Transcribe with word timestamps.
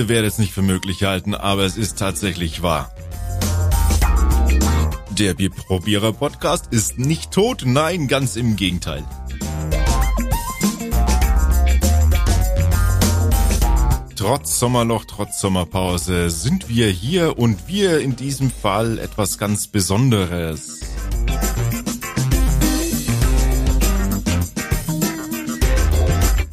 Ihr 0.00 0.08
werdet 0.08 0.32
es 0.32 0.38
nicht 0.38 0.54
für 0.54 0.62
möglich 0.62 1.02
halten, 1.02 1.34
aber 1.34 1.66
es 1.66 1.76
ist 1.76 1.98
tatsächlich 1.98 2.62
wahr. 2.62 2.90
Der 5.10 5.34
Bierprobierer 5.34 6.14
Podcast 6.14 6.68
ist 6.70 6.98
nicht 6.98 7.32
tot, 7.32 7.64
nein, 7.66 8.08
ganz 8.08 8.36
im 8.36 8.56
Gegenteil. 8.56 9.04
Trotz 14.16 14.58
Sommerloch, 14.58 15.04
trotz 15.04 15.38
Sommerpause 15.38 16.30
sind 16.30 16.70
wir 16.70 16.88
hier 16.88 17.38
und 17.38 17.68
wir 17.68 18.00
in 18.00 18.16
diesem 18.16 18.50
Fall 18.50 18.98
etwas 18.98 19.36
ganz 19.36 19.68
Besonderes. 19.68 20.80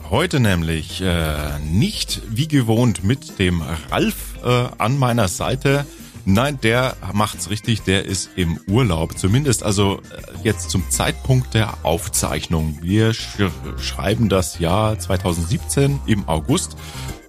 Heute 0.10 0.40
nämlich 0.40 1.02
äh, 1.02 1.60
nicht 1.60 2.22
wie 2.30 2.48
gewohnt 2.48 3.04
mit 3.04 3.40
dem 3.40 3.62
Ralf 3.92 4.38
äh, 4.42 4.68
an 4.78 4.98
meiner 4.98 5.28
Seite. 5.28 5.86
Nein, 6.24 6.60
der 6.64 6.96
macht's 7.12 7.50
richtig, 7.50 7.82
der 7.82 8.06
ist 8.06 8.30
im 8.38 8.58
Urlaub. 8.70 9.18
Zumindest 9.18 9.64
also 9.64 10.00
äh, 10.00 10.46
jetzt 10.46 10.70
zum 10.70 10.90
Zeitpunkt 10.90 11.54
der 11.54 11.84
Aufzeichnung. 11.84 12.80
Wir 12.82 13.14
sch 13.14 13.38
schreiben 13.80 14.30
das 14.30 14.60
Jahr 14.60 14.98
2017 14.98 16.00
im 16.06 16.26
August. 16.30 16.78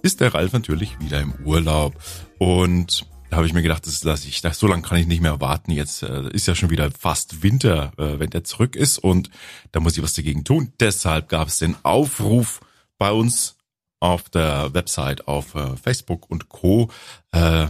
Ist 0.01 0.21
der 0.21 0.33
Ralf 0.33 0.53
natürlich 0.53 1.01
wieder 1.01 1.19
im 1.19 1.33
Urlaub. 1.43 1.95
Und 2.37 3.05
da 3.29 3.37
habe 3.37 3.45
ich 3.45 3.53
mir 3.53 3.61
gedacht, 3.61 3.85
das 3.87 4.05
lasse 4.05 4.29
ich, 4.29 4.39
das, 4.39 4.57
so 4.57 4.67
lange 4.67 4.83
kann 4.83 4.97
ich 4.97 5.05
nicht 5.05 5.21
mehr 5.21 5.41
warten. 5.41 5.71
Jetzt 5.71 6.01
äh, 6.03 6.29
ist 6.29 6.47
ja 6.47 6.55
schon 6.55 6.69
wieder 6.69 6.89
fast 6.97 7.43
Winter, 7.43 7.91
äh, 7.97 8.19
wenn 8.19 8.29
der 8.29 8.45
zurück 8.45 8.77
ist 8.77 8.99
und 8.99 9.29
da 9.73 9.81
muss 9.81 9.97
ich 9.97 10.03
was 10.03 10.13
dagegen 10.13 10.45
tun. 10.45 10.71
Deshalb 10.79 11.27
gab 11.27 11.49
es 11.49 11.57
den 11.59 11.75
Aufruf, 11.83 12.61
bei 12.99 13.11
uns 13.11 13.57
auf 13.99 14.29
der 14.29 14.73
Website, 14.75 15.27
auf 15.27 15.55
äh, 15.55 15.75
Facebook 15.75 16.29
und 16.29 16.49
Co., 16.49 16.91
äh, 17.31 17.67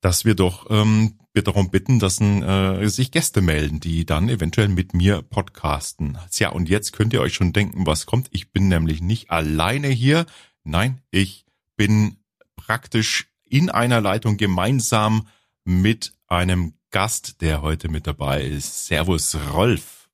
dass 0.00 0.24
wir 0.24 0.36
doch 0.36 0.70
ähm, 0.70 1.18
wir 1.36 1.42
darum 1.42 1.70
bitten, 1.70 1.98
dass 1.98 2.20
äh, 2.20 2.86
sich 2.88 3.10
Gäste 3.10 3.42
melden, 3.42 3.78
die 3.78 4.06
dann 4.06 4.30
eventuell 4.30 4.68
mit 4.68 4.94
mir 4.94 5.20
podcasten. 5.20 6.16
Tja, 6.30 6.48
und 6.48 6.68
jetzt 6.68 6.92
könnt 6.92 7.12
ihr 7.12 7.20
euch 7.20 7.34
schon 7.34 7.52
denken, 7.52 7.86
was 7.86 8.06
kommt. 8.06 8.28
Ich 8.30 8.52
bin 8.52 8.68
nämlich 8.68 9.02
nicht 9.02 9.30
alleine 9.30 9.88
hier. 9.88 10.24
Nein, 10.64 11.02
ich 11.10 11.44
bin 11.76 12.16
praktisch 12.56 13.26
in 13.44 13.68
einer 13.68 14.00
Leitung 14.00 14.38
gemeinsam 14.38 15.28
mit 15.64 16.14
einem 16.26 16.72
Gast, 16.90 17.42
der 17.42 17.60
heute 17.60 17.90
mit 17.90 18.06
dabei 18.06 18.42
ist. 18.42 18.86
Servus, 18.86 19.36
Rolf. 19.52 20.08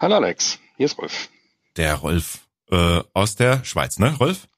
Hallo 0.00 0.16
Alex, 0.16 0.58
hier 0.76 0.86
ist 0.86 0.98
Rolf. 0.98 1.28
Der 1.76 1.94
Rolf 1.94 2.41
äh, 2.72 3.02
aus 3.14 3.36
der 3.36 3.64
Schweiz, 3.64 3.98
ne, 3.98 4.16
Rolf? 4.16 4.48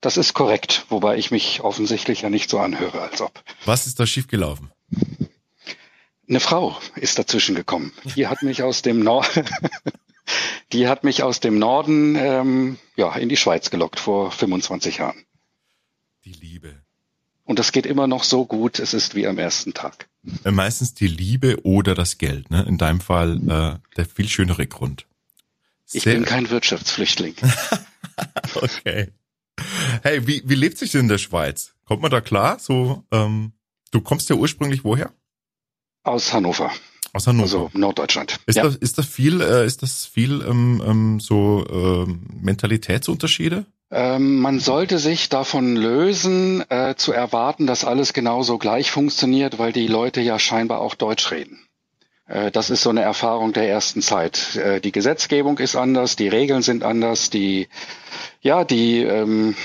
Das 0.00 0.16
ist 0.16 0.34
korrekt, 0.34 0.86
wobei 0.88 1.16
ich 1.16 1.30
mich 1.30 1.60
offensichtlich 1.62 2.22
ja 2.22 2.30
nicht 2.30 2.48
so 2.48 2.58
anhöre, 2.58 3.02
als 3.02 3.20
ob. 3.20 3.42
Was 3.64 3.86
ist 3.86 3.98
da 4.00 4.06
schiefgelaufen? 4.06 4.70
Eine 6.28 6.40
Frau 6.40 6.78
ist 6.96 7.18
dazwischen 7.18 7.54
gekommen. 7.54 7.92
Die 8.16 8.26
hat 8.26 8.42
mich 8.42 8.62
aus 8.62 8.82
dem 8.82 9.00
Nord 9.00 9.28
die 10.72 10.88
hat 10.88 11.04
mich 11.04 11.22
aus 11.22 11.40
dem 11.40 11.58
Norden 11.58 12.16
ähm, 12.16 12.78
ja 12.96 13.14
in 13.16 13.28
die 13.28 13.36
Schweiz 13.36 13.70
gelockt 13.70 14.00
vor 14.00 14.30
25 14.30 14.98
Jahren. 14.98 15.24
Die 16.24 16.32
Liebe. 16.32 16.82
Und 17.44 17.60
das 17.60 17.70
geht 17.70 17.86
immer 17.86 18.08
noch 18.08 18.24
so 18.24 18.44
gut. 18.44 18.80
Es 18.80 18.92
ist 18.92 19.14
wie 19.14 19.26
am 19.26 19.38
ersten 19.38 19.72
Tag. 19.72 20.08
Äh, 20.44 20.50
meistens 20.50 20.94
die 20.94 21.06
Liebe 21.06 21.64
oder 21.64 21.94
das 21.94 22.18
Geld. 22.18 22.50
Ne? 22.50 22.64
In 22.66 22.76
deinem 22.76 23.00
Fall 23.00 23.36
äh, 23.48 23.94
der 23.96 24.06
viel 24.06 24.28
schönere 24.28 24.66
Grund. 24.66 25.05
Ich 25.92 26.04
bin 26.04 26.24
kein 26.24 26.50
Wirtschaftsflüchtling. 26.50 27.34
okay. 28.54 29.12
Hey, 30.02 30.26
wie, 30.26 30.42
wie 30.44 30.54
lebt 30.54 30.78
sich 30.78 30.92
denn 30.92 31.02
in 31.02 31.08
der 31.08 31.18
Schweiz? 31.18 31.74
Kommt 31.84 32.02
man 32.02 32.10
da 32.10 32.20
klar? 32.20 32.58
So, 32.58 33.04
ähm, 33.12 33.52
du 33.90 34.00
kommst 34.00 34.28
ja 34.28 34.36
ursprünglich 34.36 34.84
woher? 34.84 35.12
Aus 36.02 36.32
Hannover. 36.32 36.72
Aus 37.12 37.26
Hannover. 37.26 37.42
Also 37.42 37.70
Norddeutschland. 37.72 38.38
Ist, 38.46 38.56
ja. 38.56 38.64
das, 38.64 38.76
ist 38.76 38.98
das 38.98 39.06
viel, 39.06 39.40
äh, 39.40 39.64
ist 39.64 39.82
das 39.82 40.06
viel 40.06 40.42
ähm, 40.42 40.82
ähm, 40.84 41.20
so 41.20 41.64
ähm, 41.70 42.26
Mentalitätsunterschiede? 42.42 43.66
Ähm, 43.90 44.40
man 44.40 44.58
sollte 44.58 44.98
sich 44.98 45.28
davon 45.28 45.76
lösen, 45.76 46.68
äh, 46.70 46.96
zu 46.96 47.12
erwarten, 47.12 47.66
dass 47.66 47.84
alles 47.84 48.12
genauso 48.12 48.58
gleich 48.58 48.90
funktioniert, 48.90 49.58
weil 49.58 49.72
die 49.72 49.86
Leute 49.86 50.20
ja 50.20 50.38
scheinbar 50.38 50.80
auch 50.80 50.96
Deutsch 50.96 51.30
reden. 51.30 51.65
Äh, 52.26 52.50
das 52.50 52.70
ist 52.70 52.82
so 52.82 52.90
eine 52.90 53.02
Erfahrung 53.02 53.52
der 53.52 53.68
ersten 53.68 54.02
Zeit. 54.02 54.56
Äh, 54.56 54.80
die 54.80 54.92
Gesetzgebung 54.92 55.58
ist 55.58 55.76
anders, 55.76 56.16
die 56.16 56.28
Regeln 56.28 56.62
sind 56.62 56.84
anders, 56.84 57.30
die, 57.30 57.68
ja, 58.40 58.64
die, 58.64 59.02
ähm, 59.02 59.56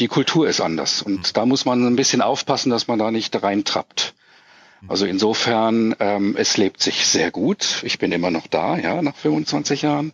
die 0.00 0.08
Kultur 0.08 0.48
ist 0.48 0.60
anders. 0.60 1.02
Und 1.02 1.36
da 1.36 1.46
muss 1.46 1.64
man 1.64 1.86
ein 1.86 1.96
bisschen 1.96 2.22
aufpassen, 2.22 2.70
dass 2.70 2.88
man 2.88 2.98
da 2.98 3.10
nicht 3.10 3.42
reintrappt. 3.42 4.14
Also 4.88 5.06
insofern, 5.06 5.96
ähm, 6.00 6.36
es 6.38 6.56
lebt 6.56 6.82
sich 6.82 7.06
sehr 7.06 7.30
gut. 7.30 7.82
Ich 7.82 7.98
bin 7.98 8.12
immer 8.12 8.30
noch 8.30 8.46
da, 8.46 8.76
ja, 8.76 9.00
nach 9.02 9.16
25 9.16 9.82
Jahren. 9.82 10.12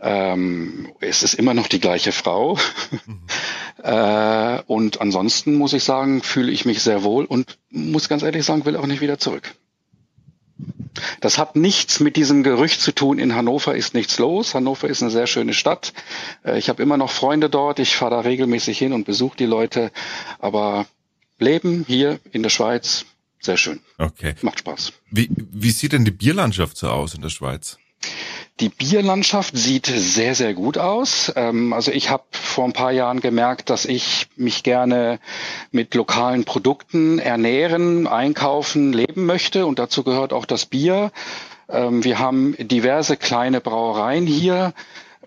Ähm, 0.00 0.92
es 1.00 1.22
ist 1.22 1.34
immer 1.34 1.54
noch 1.54 1.68
die 1.68 1.78
gleiche 1.78 2.10
Frau. 2.10 2.58
Mhm. 3.06 3.20
äh, 3.84 4.62
und 4.66 5.00
ansonsten 5.00 5.54
muss 5.54 5.72
ich 5.72 5.84
sagen, 5.84 6.22
fühle 6.22 6.50
ich 6.50 6.64
mich 6.64 6.82
sehr 6.82 7.04
wohl 7.04 7.24
und 7.24 7.58
muss 7.70 8.08
ganz 8.08 8.22
ehrlich 8.22 8.44
sagen, 8.44 8.64
will 8.64 8.76
auch 8.76 8.86
nicht 8.86 9.02
wieder 9.02 9.18
zurück. 9.18 9.54
Das 11.20 11.38
hat 11.38 11.56
nichts 11.56 12.00
mit 12.00 12.16
diesem 12.16 12.42
Gerücht 12.42 12.80
zu 12.80 12.92
tun, 12.92 13.18
in 13.18 13.34
Hannover 13.34 13.74
ist 13.74 13.94
nichts 13.94 14.18
los. 14.18 14.54
Hannover 14.54 14.88
ist 14.88 15.02
eine 15.02 15.10
sehr 15.10 15.26
schöne 15.26 15.54
Stadt. 15.54 15.92
Äh, 16.44 16.58
ich 16.58 16.68
habe 16.68 16.82
immer 16.82 16.96
noch 16.96 17.10
Freunde 17.10 17.48
dort, 17.48 17.78
ich 17.78 17.96
fahre 17.96 18.12
da 18.12 18.20
regelmäßig 18.20 18.78
hin 18.78 18.92
und 18.92 19.04
besuche 19.04 19.36
die 19.36 19.46
Leute. 19.46 19.90
Aber 20.38 20.86
Leben 21.38 21.84
hier 21.86 22.20
in 22.30 22.42
der 22.42 22.50
Schweiz, 22.50 23.04
sehr 23.40 23.56
schön. 23.56 23.80
Okay. 23.98 24.34
Macht 24.42 24.60
Spaß. 24.60 24.92
Wie, 25.10 25.28
wie 25.30 25.70
sieht 25.70 25.92
denn 25.92 26.04
die 26.04 26.10
Bierlandschaft 26.10 26.76
so 26.76 26.88
aus 26.88 27.14
in 27.14 27.22
der 27.22 27.30
Schweiz? 27.30 27.78
Die 28.60 28.68
Bierlandschaft 28.68 29.56
sieht 29.56 29.86
sehr, 29.86 30.34
sehr 30.34 30.54
gut 30.54 30.78
aus. 30.78 31.32
Ähm, 31.36 31.72
also 31.72 31.90
ich 31.90 32.10
habe 32.10 32.24
vor 32.30 32.64
ein 32.64 32.72
paar 32.72 32.92
Jahren 32.92 33.20
gemerkt, 33.20 33.70
dass 33.70 33.86
ich 33.86 34.28
mich 34.36 34.62
gerne 34.62 35.18
mit 35.70 35.94
lokalen 35.94 36.44
Produkten 36.44 37.18
ernähren, 37.18 38.06
einkaufen, 38.06 38.92
leben 38.92 39.24
möchte. 39.26 39.66
Und 39.66 39.78
dazu 39.78 40.04
gehört 40.04 40.32
auch 40.32 40.44
das 40.44 40.66
Bier. 40.66 41.10
Ähm, 41.68 42.04
wir 42.04 42.18
haben 42.18 42.54
diverse 42.58 43.16
kleine 43.16 43.60
Brauereien 43.60 44.26
hier 44.26 44.74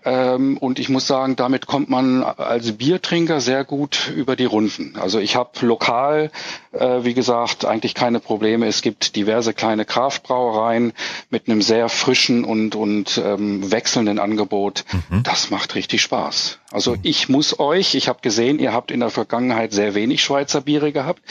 ähm, 0.04 0.56
und 0.58 0.78
ich 0.78 0.88
muss 0.88 1.06
sagen, 1.06 1.36
damit 1.36 1.66
kommt 1.66 1.88
man 1.88 2.22
als 2.22 2.72
Biertrinker 2.72 3.40
sehr 3.40 3.64
gut 3.64 4.12
über 4.14 4.36
die 4.36 4.44
Runden. 4.44 4.96
Also 4.96 5.18
ich 5.18 5.36
habe 5.36 5.66
lokal, 5.66 6.30
äh, 6.72 7.02
wie 7.02 7.14
gesagt, 7.14 7.64
eigentlich 7.64 7.94
keine 7.94 8.20
Probleme. 8.20 8.66
Es 8.66 8.82
gibt 8.82 9.16
diverse 9.16 9.54
kleine 9.54 9.84
Kraftbrauereien 9.84 10.92
mit 11.30 11.48
einem 11.48 11.62
sehr 11.62 11.88
frischen 11.88 12.44
und, 12.44 12.74
und 12.74 13.20
ähm, 13.24 13.70
wechselnden 13.70 14.18
Angebot. 14.18 14.84
Mhm. 15.10 15.22
Das 15.22 15.50
macht 15.50 15.74
richtig 15.74 16.02
Spaß. 16.02 16.58
Also 16.70 16.92
mhm. 16.92 17.00
ich 17.02 17.28
muss 17.28 17.58
euch, 17.58 17.94
ich 17.94 18.08
habe 18.08 18.20
gesehen, 18.22 18.58
ihr 18.58 18.72
habt 18.72 18.90
in 18.90 19.00
der 19.00 19.10
Vergangenheit 19.10 19.72
sehr 19.72 19.94
wenig 19.94 20.22
Schweizer 20.22 20.60
Biere 20.60 20.92
gehabt. 20.92 21.22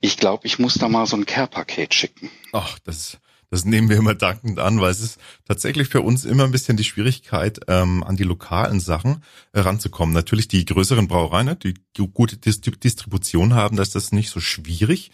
Ich 0.00 0.16
glaube, 0.16 0.46
ich 0.46 0.58
muss 0.58 0.74
da 0.74 0.88
mal 0.88 1.06
so 1.06 1.16
ein 1.16 1.26
Care-Paket 1.26 1.94
schicken. 1.94 2.30
Ach, 2.52 2.78
das 2.80 3.18
das 3.54 3.64
nehmen 3.64 3.88
wir 3.88 3.96
immer 3.96 4.16
dankend 4.16 4.58
an, 4.58 4.80
weil 4.80 4.90
es 4.90 5.00
ist 5.00 5.20
tatsächlich 5.46 5.88
für 5.88 6.00
uns 6.00 6.24
immer 6.24 6.42
ein 6.42 6.50
bisschen 6.50 6.76
die 6.76 6.82
Schwierigkeit, 6.82 7.60
ähm, 7.68 8.02
an 8.02 8.16
die 8.16 8.24
lokalen 8.24 8.80
Sachen 8.80 9.22
äh, 9.52 9.60
ranzukommen. 9.60 10.12
Natürlich 10.12 10.48
die 10.48 10.64
größeren 10.64 11.06
Brauereien, 11.06 11.46
ne, 11.46 11.56
die 11.56 11.74
gute 12.12 12.36
Distribution 12.36 13.54
haben, 13.54 13.76
da 13.76 13.82
ist 13.82 13.94
das 13.94 14.10
nicht 14.10 14.30
so 14.30 14.40
schwierig. 14.40 15.12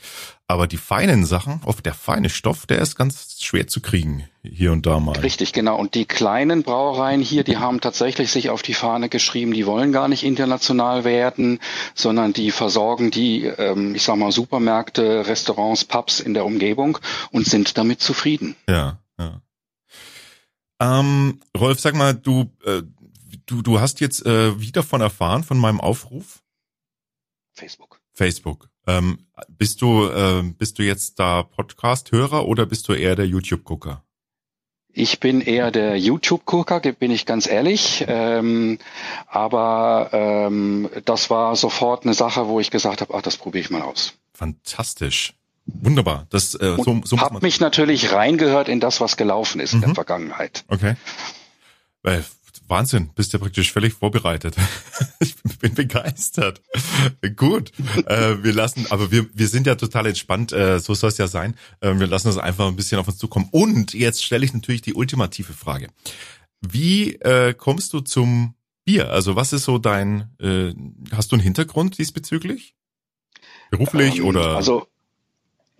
Aber 0.51 0.67
die 0.67 0.79
feinen 0.79 1.25
Sachen, 1.25 1.61
oft 1.65 1.87
der 1.87 1.95
feine 1.95 2.29
Stoff, 2.29 2.67
der 2.67 2.81
ist 2.81 2.97
ganz 2.97 3.41
schwer 3.41 3.69
zu 3.69 3.81
kriegen, 3.81 4.29
hier 4.43 4.73
und 4.73 4.85
da 4.85 4.99
mal. 4.99 5.17
Richtig, 5.17 5.53
genau. 5.53 5.79
Und 5.79 5.95
die 5.95 6.07
kleinen 6.07 6.65
Brauereien 6.65 7.21
hier, 7.21 7.45
die 7.45 7.59
haben 7.59 7.81
tatsächlich 7.81 8.33
sich 8.33 8.51
auf 8.51 8.63
die 8.63 8.75
Fahne 8.75 9.09
geschrieben, 9.09 9.53
die 9.53 9.65
wollen 9.65 9.93
gar 9.93 10.09
nicht 10.09 10.25
international 10.25 11.05
werden, 11.05 11.61
sondern 11.95 12.33
die 12.33 12.51
versorgen 12.51 13.13
die, 13.13 13.45
ähm, 13.45 13.95
ich 13.95 14.03
sag 14.03 14.17
mal, 14.17 14.33
Supermärkte, 14.33 15.29
Restaurants, 15.29 15.85
Pubs 15.85 16.19
in 16.19 16.35
der 16.35 16.45
Umgebung 16.45 16.99
und 17.31 17.47
sind 17.47 17.79
damit 17.79 18.01
zufrieden. 18.01 18.57
Ja, 18.69 18.99
ja. 19.21 19.41
Ähm, 20.81 21.39
Rolf, 21.57 21.79
sag 21.79 21.95
mal, 21.95 22.13
du, 22.13 22.51
äh, 22.65 22.83
du, 23.47 23.63
du 23.63 23.79
hast 23.79 24.01
jetzt 24.01 24.27
äh, 24.27 24.59
wie 24.59 24.73
davon 24.73 25.01
erfahren, 25.01 25.45
von 25.45 25.59
meinem 25.59 25.81
Aufruf? 25.81 26.43
Facebook. 27.53 28.01
Facebook. 28.15 28.70
Ähm, 28.87 29.27
bist 29.49 29.83
du 29.83 30.07
äh, 30.09 30.43
bist 30.43 30.79
du 30.79 30.83
jetzt 30.83 31.19
da 31.19 31.43
Podcast-Hörer 31.43 32.47
oder 32.47 32.67
bist 32.67 32.89
du 32.89 32.93
eher 32.93 33.17
der 33.17 33.27
YouTube-Gucker? 33.27 34.03
Ich 34.93 35.21
bin 35.21 35.41
eher 35.41 35.71
der 35.71 35.97
YouTube-Gucker, 35.97 36.81
bin 36.81 37.11
ich 37.11 37.25
ganz 37.25 37.47
ehrlich. 37.47 38.05
Ähm, 38.09 38.79
aber 39.29 40.11
ähm, 40.13 40.89
das 41.05 41.31
war 41.31 41.55
sofort 41.55 42.05
eine 42.05 42.15
Sache, 42.15 42.49
wo 42.49 42.59
ich 42.59 42.71
gesagt 42.71 43.01
habe, 43.01 43.15
ach, 43.15 43.23
das 43.23 43.37
probiere 43.37 43.63
ich 43.63 43.71
mal 43.71 43.83
aus. 43.83 44.15
Fantastisch. 44.35 45.35
Wunderbar. 45.67 46.27
Das 46.31 46.55
äh, 46.55 46.77
so, 46.83 47.01
so 47.05 47.21
hab 47.21 47.43
mich 47.43 47.61
natürlich 47.61 48.13
reingehört 48.13 48.69
in 48.69 48.81
das, 48.81 49.01
was 49.01 49.17
gelaufen 49.17 49.61
ist 49.61 49.73
mhm. 49.73 49.77
in 49.77 49.81
der 49.83 49.89
mhm. 49.91 49.95
Vergangenheit. 49.95 50.65
Okay. 50.69 50.97
Weil 52.03 52.25
Wahnsinn, 52.71 53.11
bist 53.15 53.33
ja 53.33 53.39
praktisch 53.39 53.73
völlig 53.73 53.95
vorbereitet. 53.95 54.57
ich 55.21 55.35
bin 55.59 55.75
begeistert. 55.75 56.63
Gut, 57.37 57.73
äh, 58.07 58.43
wir 58.43 58.53
lassen, 58.53 58.87
aber 58.91 59.11
wir, 59.11 59.27
wir 59.35 59.49
sind 59.49 59.67
ja 59.67 59.75
total 59.75 60.07
entspannt, 60.07 60.53
äh, 60.53 60.79
so 60.79 60.95
soll 60.95 61.11
es 61.11 61.19
ja 61.19 61.27
sein. 61.27 61.57
Äh, 61.81 61.99
wir 61.99 62.07
lassen 62.07 62.29
es 62.29 62.39
einfach 62.39 62.69
ein 62.69 62.77
bisschen 62.77 62.99
auf 62.99 63.09
uns 63.09 63.19
zukommen. 63.19 63.49
Und 63.51 63.93
jetzt 63.93 64.25
stelle 64.25 64.45
ich 64.45 64.55
natürlich 64.55 64.83
die 64.83 64.95
ultimative 64.95 65.53
Frage. 65.53 65.89
Wie 66.61 67.17
äh, 67.17 67.55
kommst 67.55 67.93
du 67.93 68.01
zum 68.01 68.55
Bier? 68.85 69.11
Also 69.11 69.37
was 69.37 69.53
ist 69.53 69.65
so 69.65 69.79
dein, 69.79 70.31
äh, 70.41 70.73
hast 71.13 71.33
du 71.33 71.37
einen 71.37 71.43
Hintergrund 71.43 71.99
diesbezüglich? 71.99 72.75
Beruflich 73.71 74.19
ähm, 74.19 74.27
oder? 74.27 74.57
Also 74.57 74.87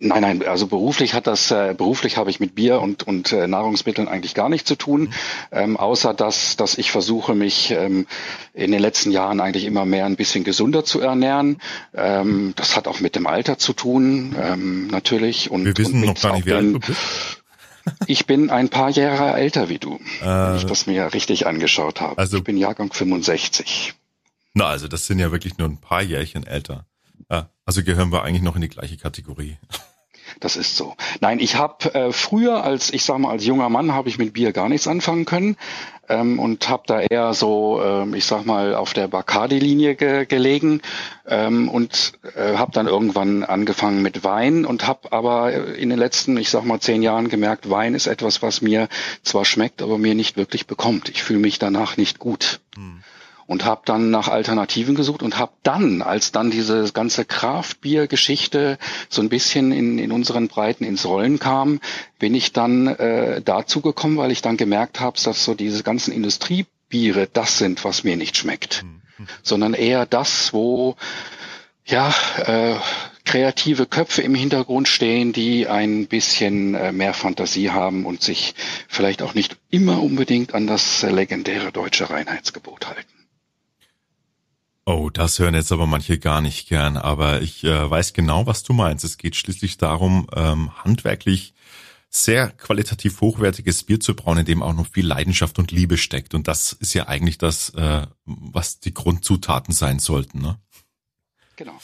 Nein, 0.03 0.21
nein, 0.23 0.47
also 0.47 0.65
beruflich 0.65 1.13
hat 1.13 1.27
das, 1.27 1.51
äh, 1.51 1.75
beruflich 1.77 2.17
habe 2.17 2.31
ich 2.31 2.39
mit 2.39 2.55
Bier 2.55 2.81
und, 2.81 3.03
und 3.03 3.31
äh, 3.33 3.45
Nahrungsmitteln 3.45 4.07
eigentlich 4.07 4.33
gar 4.33 4.49
nichts 4.49 4.67
zu 4.67 4.75
tun, 4.75 5.01
mhm. 5.01 5.09
ähm, 5.51 5.77
außer 5.77 6.15
dass, 6.15 6.57
dass 6.57 6.79
ich 6.79 6.89
versuche, 6.89 7.35
mich 7.35 7.69
ähm, 7.69 8.07
in 8.55 8.71
den 8.71 8.81
letzten 8.81 9.11
Jahren 9.11 9.39
eigentlich 9.39 9.65
immer 9.65 9.85
mehr 9.85 10.07
ein 10.07 10.15
bisschen 10.15 10.43
gesunder 10.43 10.83
zu 10.83 11.01
ernähren. 11.01 11.61
Ähm, 11.93 12.53
das 12.55 12.75
hat 12.75 12.87
auch 12.87 12.99
mit 12.99 13.15
dem 13.15 13.27
Alter 13.27 13.59
zu 13.59 13.73
tun, 13.73 14.35
ähm, 14.41 14.87
natürlich. 14.87 15.51
Und, 15.51 15.65
Wir 15.65 15.77
wissen 15.77 16.01
und 16.01 16.07
noch 16.07 16.19
gar 16.19 16.33
nicht, 16.33 16.47
wie 16.47 16.53
alt 16.53 16.73
du 16.73 16.79
bist. 16.79 16.99
Ich 18.05 18.27
bin 18.27 18.51
ein 18.51 18.69
paar 18.69 18.91
Jahre 18.91 19.39
älter 19.39 19.67
wie 19.67 19.79
du, 19.79 19.95
äh, 20.21 20.25
wenn 20.25 20.55
ich 20.55 20.65
das 20.65 20.85
mir 20.85 21.15
richtig 21.15 21.47
angeschaut 21.47 21.99
habe. 21.99 22.15
Also, 22.15 22.37
ich 22.37 22.43
bin 22.43 22.55
Jahrgang 22.55 22.93
65. 22.93 23.95
Na, 24.53 24.65
also 24.65 24.87
das 24.87 25.07
sind 25.07 25.17
ja 25.17 25.31
wirklich 25.31 25.57
nur 25.57 25.67
ein 25.67 25.77
paar 25.77 26.03
Jährchen 26.03 26.45
älter. 26.45 26.85
Ah, 27.27 27.45
also 27.65 27.83
gehören 27.83 28.11
wir 28.11 28.23
eigentlich 28.23 28.43
noch 28.43 28.55
in 28.55 28.61
die 28.61 28.69
gleiche 28.69 28.97
Kategorie. 28.97 29.57
Das 30.41 30.55
ist 30.55 30.75
so. 30.75 30.95
Nein, 31.19 31.39
ich 31.39 31.55
habe 31.55 31.93
äh, 31.93 32.11
früher 32.11 32.63
als 32.63 32.91
ich 32.91 33.05
sage 33.05 33.19
mal 33.19 33.29
als 33.29 33.45
junger 33.45 33.69
Mann 33.69 33.93
habe 33.93 34.09
ich 34.09 34.17
mit 34.17 34.33
Bier 34.33 34.51
gar 34.51 34.69
nichts 34.69 34.87
anfangen 34.87 35.25
können 35.25 35.55
ähm, 36.09 36.39
und 36.39 36.67
habe 36.67 36.83
da 36.87 36.99
eher 36.99 37.35
so 37.35 37.79
ähm, 37.81 38.15
ich 38.15 38.25
sag 38.25 38.45
mal 38.47 38.73
auf 38.73 38.93
der 38.93 39.07
Bacardi-Linie 39.07 39.95
ge 39.95 40.25
gelegen 40.25 40.81
ähm, 41.27 41.69
und 41.69 42.13
äh, 42.35 42.57
habe 42.57 42.71
dann 42.71 42.87
irgendwann 42.87 43.43
angefangen 43.43 44.01
mit 44.01 44.23
Wein 44.23 44.65
und 44.65 44.87
habe 44.87 45.11
aber 45.13 45.75
in 45.75 45.89
den 45.89 45.99
letzten 45.99 46.35
ich 46.37 46.49
sag 46.49 46.65
mal 46.65 46.79
zehn 46.79 47.03
Jahren 47.03 47.29
gemerkt, 47.29 47.69
Wein 47.69 47.93
ist 47.93 48.07
etwas, 48.07 48.41
was 48.41 48.63
mir 48.63 48.89
zwar 49.21 49.45
schmeckt, 49.45 49.83
aber 49.83 49.99
mir 49.99 50.15
nicht 50.15 50.37
wirklich 50.37 50.65
bekommt. 50.65 51.07
Ich 51.09 51.21
fühle 51.21 51.39
mich 51.39 51.59
danach 51.59 51.97
nicht 51.97 52.17
gut. 52.17 52.61
Hm 52.75 53.03
und 53.51 53.65
habe 53.65 53.81
dann 53.83 54.11
nach 54.11 54.29
Alternativen 54.29 54.95
gesucht 54.95 55.21
und 55.21 55.37
habe 55.37 55.51
dann, 55.61 56.01
als 56.01 56.31
dann 56.31 56.51
diese 56.51 56.89
ganze 56.93 57.25
Kraftbier-Geschichte 57.25 58.77
so 59.09 59.21
ein 59.21 59.27
bisschen 59.27 59.73
in, 59.73 59.99
in 59.99 60.13
unseren 60.13 60.47
Breiten 60.47 60.85
ins 60.85 61.05
Rollen 61.05 61.37
kam, 61.37 61.81
bin 62.17 62.33
ich 62.33 62.53
dann 62.53 62.87
äh, 62.87 63.41
dazu 63.41 63.81
gekommen, 63.81 64.15
weil 64.15 64.31
ich 64.31 64.41
dann 64.41 64.55
gemerkt 64.55 65.01
habe, 65.01 65.19
dass 65.21 65.43
so 65.43 65.53
diese 65.53 65.83
ganzen 65.83 66.13
Industriebiere 66.13 67.27
das 67.27 67.57
sind, 67.57 67.83
was 67.83 68.05
mir 68.05 68.15
nicht 68.15 68.37
schmeckt, 68.37 68.85
mhm. 68.85 69.27
sondern 69.43 69.73
eher 69.73 70.05
das, 70.05 70.53
wo 70.53 70.95
ja 71.83 72.09
äh, 72.37 72.75
kreative 73.25 73.85
Köpfe 73.85 74.21
im 74.21 74.33
Hintergrund 74.33 74.87
stehen, 74.87 75.33
die 75.33 75.67
ein 75.67 76.07
bisschen 76.07 76.73
äh, 76.73 76.93
mehr 76.93 77.13
Fantasie 77.13 77.71
haben 77.71 78.05
und 78.05 78.21
sich 78.21 78.55
vielleicht 78.87 79.21
auch 79.21 79.33
nicht 79.33 79.57
immer 79.69 80.01
unbedingt 80.01 80.53
an 80.53 80.67
das 80.67 81.01
legendäre 81.01 81.73
deutsche 81.73 82.09
Reinheitsgebot 82.09 82.87
halten. 82.87 83.20
Oh, 84.85 85.09
das 85.11 85.37
hören 85.37 85.53
jetzt 85.53 85.71
aber 85.71 85.85
manche 85.85 86.17
gar 86.17 86.41
nicht 86.41 86.67
gern, 86.67 86.97
aber 86.97 87.41
ich 87.41 87.63
äh, 87.63 87.89
weiß 87.89 88.13
genau, 88.13 88.47
was 88.47 88.63
du 88.63 88.73
meinst. 88.73 89.03
Es 89.03 89.17
geht 89.17 89.35
schließlich 89.35 89.77
darum, 89.77 90.27
ähm, 90.35 90.71
handwerklich 90.83 91.53
sehr 92.09 92.49
qualitativ 92.49 93.21
hochwertiges 93.21 93.83
Bier 93.83 93.99
zu 93.99 94.15
brauen, 94.15 94.39
in 94.39 94.45
dem 94.45 94.61
auch 94.61 94.73
noch 94.73 94.87
viel 94.87 95.07
Leidenschaft 95.07 95.59
und 95.59 95.71
Liebe 95.71 95.97
steckt. 95.97 96.33
Und 96.33 96.47
das 96.47 96.73
ist 96.73 96.93
ja 96.93 97.07
eigentlich 97.07 97.37
das, 97.37 97.69
äh, 97.69 98.05
was 98.25 98.79
die 98.79 98.93
Grundzutaten 98.93 99.73
sein 99.73 99.99
sollten. 99.99 100.41
Ne? 100.41 100.59
Genau. 101.55 101.79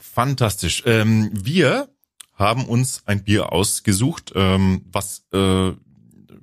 Fantastisch. 0.00 0.82
Ähm, 0.86 1.30
wir 1.32 1.90
haben 2.32 2.64
uns 2.64 3.02
ein 3.06 3.24
Bier 3.24 3.52
ausgesucht, 3.52 4.32
ähm, 4.34 4.84
was 4.90 5.26
äh, 5.32 5.72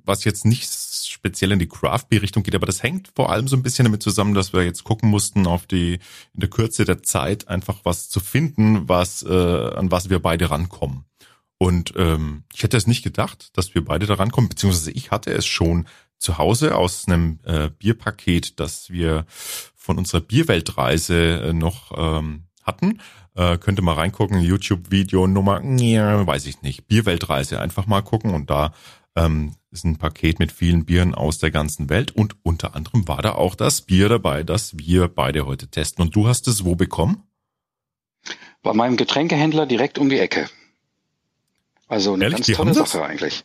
was 0.04 0.24
jetzt 0.24 0.44
nicht 0.44 0.70
speziell 1.06 1.52
in 1.52 1.58
die 1.58 1.68
Craft 1.68 2.06
Beer 2.08 2.22
Richtung 2.22 2.42
geht, 2.42 2.54
aber 2.54 2.66
das 2.66 2.82
hängt 2.82 3.10
vor 3.14 3.30
allem 3.30 3.48
so 3.48 3.56
ein 3.56 3.62
bisschen 3.62 3.84
damit 3.84 4.02
zusammen, 4.02 4.34
dass 4.34 4.52
wir 4.52 4.64
jetzt 4.64 4.84
gucken 4.84 5.10
mussten, 5.10 5.46
auf 5.46 5.66
die 5.66 5.94
in 6.34 6.40
der 6.40 6.50
Kürze 6.50 6.84
der 6.84 7.02
Zeit 7.02 7.48
einfach 7.48 7.80
was 7.84 8.08
zu 8.08 8.20
finden, 8.20 8.88
was 8.88 9.22
äh, 9.22 9.28
an 9.28 9.90
was 9.90 10.10
wir 10.10 10.18
beide 10.20 10.50
rankommen. 10.50 11.06
Und 11.58 11.94
ähm, 11.96 12.44
ich 12.52 12.62
hätte 12.62 12.76
es 12.76 12.86
nicht 12.86 13.02
gedacht, 13.02 13.56
dass 13.56 13.74
wir 13.74 13.84
beide 13.84 14.06
da 14.06 14.14
rankommen, 14.14 14.48
beziehungsweise 14.48 14.90
ich 14.90 15.10
hatte 15.10 15.32
es 15.32 15.46
schon 15.46 15.86
zu 16.18 16.38
Hause 16.38 16.76
aus 16.76 17.06
einem 17.06 17.38
äh, 17.44 17.70
Bierpaket, 17.70 18.58
das 18.60 18.90
wir 18.90 19.24
von 19.74 19.98
unserer 19.98 20.20
Bierweltreise 20.20 21.42
äh, 21.42 21.52
noch 21.52 21.92
ähm, 21.96 22.44
hatten. 22.62 23.00
Äh, 23.34 23.58
könnte 23.58 23.82
mal 23.82 23.94
reingucken, 23.94 24.40
YouTube-Video 24.40 25.26
Nummer, 25.26 25.62
ja, 25.62 26.26
weiß 26.26 26.46
ich 26.46 26.62
nicht, 26.62 26.86
Bierweltreise, 26.86 27.60
einfach 27.60 27.86
mal 27.86 28.02
gucken 28.02 28.32
und 28.32 28.48
da 28.48 28.72
ähm, 29.16 29.54
ist 29.74 29.84
ein 29.84 29.98
Paket 29.98 30.38
mit 30.38 30.52
vielen 30.52 30.84
Bieren 30.86 31.14
aus 31.14 31.38
der 31.38 31.50
ganzen 31.50 31.90
Welt 31.90 32.12
und 32.12 32.36
unter 32.44 32.74
anderem 32.74 33.06
war 33.08 33.20
da 33.20 33.32
auch 33.32 33.56
das 33.56 33.82
Bier 33.82 34.08
dabei, 34.08 34.42
das 34.44 34.78
wir 34.78 35.08
beide 35.08 35.46
heute 35.46 35.68
testen. 35.68 36.02
Und 36.04 36.16
du 36.16 36.28
hast 36.28 36.48
es 36.48 36.64
wo 36.64 36.76
bekommen? 36.76 37.24
Bei 38.62 38.72
meinem 38.72 38.96
Getränkehändler 38.96 39.66
direkt 39.66 39.98
um 39.98 40.08
die 40.08 40.18
Ecke. 40.18 40.48
Also 41.88 42.14
eine 42.14 42.24
Ehrlich, 42.24 42.46
ganz 42.46 42.56
tolle 42.56 42.72
Sache 42.72 43.04
eigentlich. 43.04 43.44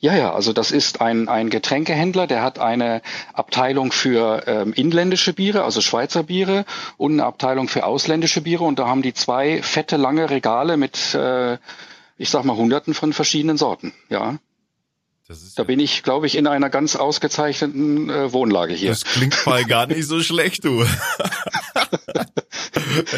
Ja, 0.00 0.14
ja, 0.14 0.34
also 0.34 0.52
das 0.52 0.72
ist 0.72 1.00
ein, 1.00 1.28
ein 1.28 1.48
Getränkehändler, 1.48 2.26
der 2.26 2.42
hat 2.42 2.58
eine 2.58 3.00
Abteilung 3.32 3.92
für 3.92 4.42
ähm, 4.46 4.74
inländische 4.74 5.32
Biere, 5.32 5.64
also 5.64 5.80
Schweizer 5.80 6.24
Biere, 6.24 6.66
und 6.98 7.12
eine 7.12 7.24
Abteilung 7.24 7.68
für 7.68 7.86
ausländische 7.86 8.42
Biere. 8.42 8.64
Und 8.64 8.78
da 8.78 8.88
haben 8.88 9.00
die 9.00 9.14
zwei 9.14 9.62
fette, 9.62 9.96
lange 9.96 10.28
Regale 10.28 10.76
mit, 10.76 11.14
äh, 11.14 11.56
ich 12.18 12.28
sag 12.28 12.44
mal, 12.44 12.56
hunderten 12.56 12.92
von 12.92 13.14
verschiedenen 13.14 13.56
Sorten, 13.56 13.94
ja 14.10 14.38
da 15.56 15.64
bin 15.64 15.78
ich, 15.78 16.02
glaube 16.02 16.26
ich, 16.26 16.36
in 16.36 16.46
einer 16.46 16.70
ganz 16.70 16.96
ausgezeichneten 16.96 18.10
äh, 18.10 18.32
Wohnlage 18.32 18.74
hier. 18.74 18.90
Das 18.90 19.04
klingt 19.04 19.46
mal 19.46 19.64
gar 19.64 19.86
nicht 19.86 20.06
so 20.06 20.20
schlecht, 20.22 20.64
du. 20.64 20.82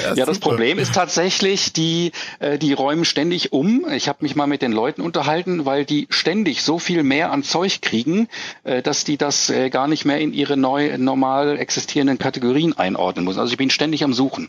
ja, 0.05 0.15
ja 0.15 0.27
das 0.27 0.39
Problem 0.39 0.79
ist 0.79 0.95
tatsächlich, 0.95 1.73
die, 1.73 2.13
äh, 2.39 2.59
die 2.59 2.73
räumen 2.75 3.05
ständig 3.05 3.53
um. 3.53 3.87
Ich 3.91 4.09
habe 4.09 4.19
mich 4.23 4.37
mal 4.37 4.47
mit 4.47 4.63
den 4.63 4.73
Leuten 4.73 5.01
unterhalten, 5.01 5.65
weil 5.65 5.85
die 5.85 6.07
ständig 6.11 6.63
so 6.63 6.79
viel 6.79 7.03
mehr 7.03 7.33
an 7.33 7.43
Zeug 7.43 7.81
kriegen, 7.81 8.29
äh, 8.65 8.83
dass 8.83 9.05
die 9.05 9.17
das 9.17 9.49
äh, 9.49 9.71
gar 9.71 9.89
nicht 9.89 10.05
mehr 10.05 10.19
in 10.19 10.35
ihre 10.35 10.57
neu 10.57 10.99
normal 10.99 11.59
existierenden 11.59 12.19
Kategorien 12.19 12.77
einordnen 12.77 13.25
müssen. 13.25 13.41
Also 13.41 13.53
ich 13.53 13.59
bin 13.59 13.71
ständig 13.71 14.05
am 14.05 14.13
Suchen. 14.13 14.49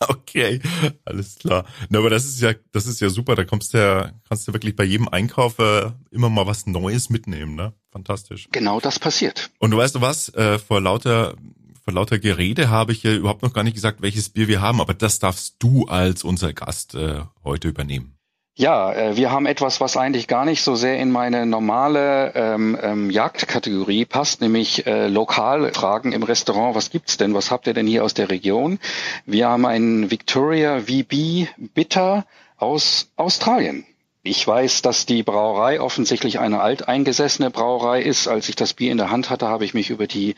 Okay, 0.08 0.60
alles 1.04 1.36
klar. 1.38 1.64
Na, 1.88 2.00
aber 2.00 2.10
das 2.10 2.26
ist 2.26 2.40
ja, 2.40 2.52
das 2.72 2.86
ist 2.86 3.00
ja 3.00 3.08
super. 3.08 3.34
Da 3.34 3.44
kommst 3.44 3.72
du 3.72 3.78
ja, 3.78 4.12
kannst 4.28 4.46
du 4.46 4.52
wirklich 4.52 4.76
bei 4.76 4.84
jedem 4.84 5.08
Einkauf 5.08 5.58
äh, 5.58 5.90
immer 6.10 6.28
mal 6.28 6.46
was 6.46 6.66
Neues 6.66 7.08
mitnehmen, 7.08 7.54
ne? 7.54 7.72
Fantastisch. 7.90 8.48
Genau 8.52 8.80
das 8.80 8.98
passiert. 8.98 9.50
Und 9.58 9.70
du 9.70 9.78
weißt 9.78 9.94
du 9.94 10.00
was? 10.00 10.28
Äh, 10.34 10.58
vor 10.58 10.80
lauter 10.80 11.34
vor 11.82 11.94
lauter 11.94 12.18
Gerede 12.18 12.68
habe 12.68 12.90
ich 12.90 13.04
ja 13.04 13.14
überhaupt 13.14 13.42
noch 13.42 13.52
gar 13.52 13.62
nicht 13.62 13.74
gesagt, 13.74 14.02
welches 14.02 14.28
Bier 14.28 14.48
wir 14.48 14.60
haben, 14.60 14.80
aber 14.80 14.92
das 14.92 15.20
darfst 15.20 15.54
du 15.60 15.86
als 15.86 16.24
unser 16.24 16.52
Gast 16.52 16.96
äh, 16.96 17.20
heute 17.44 17.68
übernehmen. 17.68 18.15
Ja, 18.58 18.90
äh, 18.94 19.16
wir 19.18 19.30
haben 19.30 19.44
etwas, 19.44 19.82
was 19.82 19.98
eigentlich 19.98 20.28
gar 20.28 20.46
nicht 20.46 20.62
so 20.62 20.76
sehr 20.76 20.98
in 20.98 21.10
meine 21.10 21.44
normale 21.44 22.32
ähm, 22.34 22.78
ähm, 22.80 23.10
Jagdkategorie 23.10 24.06
passt, 24.06 24.40
nämlich 24.40 24.86
äh, 24.86 25.08
Lokalfragen 25.08 26.12
im 26.12 26.22
Restaurant. 26.22 26.74
Was 26.74 26.88
gibt's 26.88 27.18
denn? 27.18 27.34
Was 27.34 27.50
habt 27.50 27.66
ihr 27.66 27.74
denn 27.74 27.86
hier 27.86 28.02
aus 28.02 28.14
der 28.14 28.30
Region? 28.30 28.78
Wir 29.26 29.48
haben 29.48 29.66
einen 29.66 30.10
Victoria 30.10 30.80
VB 30.80 31.48
Bitter 31.74 32.24
aus 32.56 33.10
Australien. 33.16 33.84
Ich 34.22 34.46
weiß, 34.46 34.80
dass 34.80 35.04
die 35.04 35.22
Brauerei 35.22 35.78
offensichtlich 35.78 36.38
eine 36.38 36.60
alteingesessene 36.60 37.50
Brauerei 37.50 38.00
ist. 38.00 38.26
Als 38.26 38.48
ich 38.48 38.56
das 38.56 38.72
Bier 38.72 38.90
in 38.90 38.96
der 38.96 39.10
Hand 39.10 39.28
hatte, 39.28 39.48
habe 39.48 39.66
ich 39.66 39.74
mich 39.74 39.90
über 39.90 40.06
die 40.06 40.34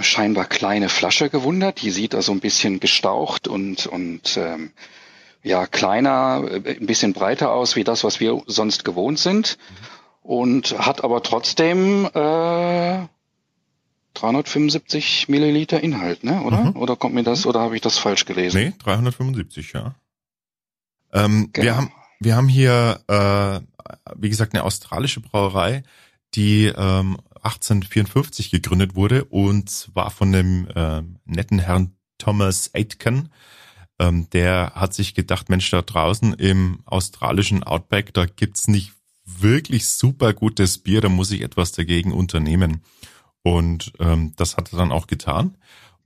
scheinbar 0.00 0.44
kleine 0.44 0.88
Flasche 0.88 1.28
gewundert. 1.28 1.82
Die 1.82 1.90
sieht 1.90 2.14
also 2.14 2.30
ein 2.30 2.40
bisschen 2.40 2.78
gestaucht 2.78 3.48
und, 3.48 3.88
und 3.88 4.36
ähm, 4.36 4.70
ja 5.42 5.66
kleiner, 5.66 6.44
äh, 6.48 6.76
ein 6.78 6.86
bisschen 6.86 7.12
breiter 7.12 7.52
aus 7.52 7.76
wie 7.76 7.84
das, 7.84 8.04
was 8.04 8.20
wir 8.20 8.42
sonst 8.46 8.84
gewohnt 8.84 9.18
sind 9.18 9.58
und 10.22 10.78
hat 10.78 11.02
aber 11.04 11.22
trotzdem 11.22 12.06
äh, 12.06 13.06
375 14.14 15.28
Milliliter 15.28 15.82
Inhalt, 15.82 16.24
ne? 16.24 16.42
Oder? 16.42 16.64
Mhm. 16.64 16.76
Oder 16.76 16.96
kommt 16.96 17.14
mir 17.14 17.22
das? 17.22 17.46
Oder 17.46 17.60
habe 17.60 17.76
ich 17.76 17.80
das 17.80 17.98
falsch 17.98 18.24
gelesen? 18.24 18.60
Nee, 18.60 18.72
375, 18.78 19.72
ja. 19.72 19.94
Ähm, 21.12 21.50
genau. 21.52 21.64
Wir 21.64 21.76
haben 21.76 21.92
wir 22.20 22.36
haben 22.36 22.48
hier, 22.48 23.00
äh, 23.08 23.60
wie 24.16 24.28
gesagt, 24.28 24.54
eine 24.54 24.62
australische 24.62 25.20
Brauerei, 25.20 25.82
die 26.34 26.66
ähm, 26.66 27.16
1854 27.42 28.50
gegründet 28.50 28.94
wurde 28.94 29.24
und 29.24 29.70
zwar 29.70 30.10
von 30.10 30.30
dem 30.30 30.68
äh, 30.68 31.02
netten 31.24 31.58
Herrn 31.58 31.96
Thomas 32.18 32.74
Aitken 32.74 33.30
ähm, 34.00 34.28
der 34.30 34.72
hat 34.74 34.94
sich 34.94 35.14
gedacht, 35.14 35.50
Mensch, 35.50 35.70
da 35.70 35.82
draußen 35.82 36.32
im 36.34 36.80
australischen 36.86 37.62
Outback, 37.62 38.14
da 38.14 38.24
gibt's 38.24 38.66
nicht 38.66 38.92
wirklich 39.24 39.88
super 39.88 40.32
gutes 40.32 40.78
Bier, 40.78 41.02
da 41.02 41.10
muss 41.10 41.30
ich 41.30 41.42
etwas 41.42 41.72
dagegen 41.72 42.12
unternehmen. 42.12 42.82
Und 43.42 43.92
ähm, 44.00 44.32
das 44.36 44.56
hat 44.56 44.72
er 44.72 44.78
dann 44.78 44.90
auch 44.90 45.06
getan 45.06 45.56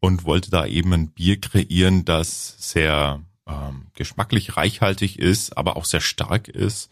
und 0.00 0.24
wollte 0.24 0.50
da 0.50 0.66
eben 0.66 0.92
ein 0.92 1.10
Bier 1.10 1.40
kreieren, 1.40 2.04
das 2.04 2.56
sehr 2.58 3.22
ähm, 3.46 3.86
geschmacklich 3.94 4.56
reichhaltig 4.56 5.18
ist, 5.18 5.56
aber 5.56 5.76
auch 5.76 5.84
sehr 5.84 6.00
stark 6.00 6.48
ist, 6.48 6.90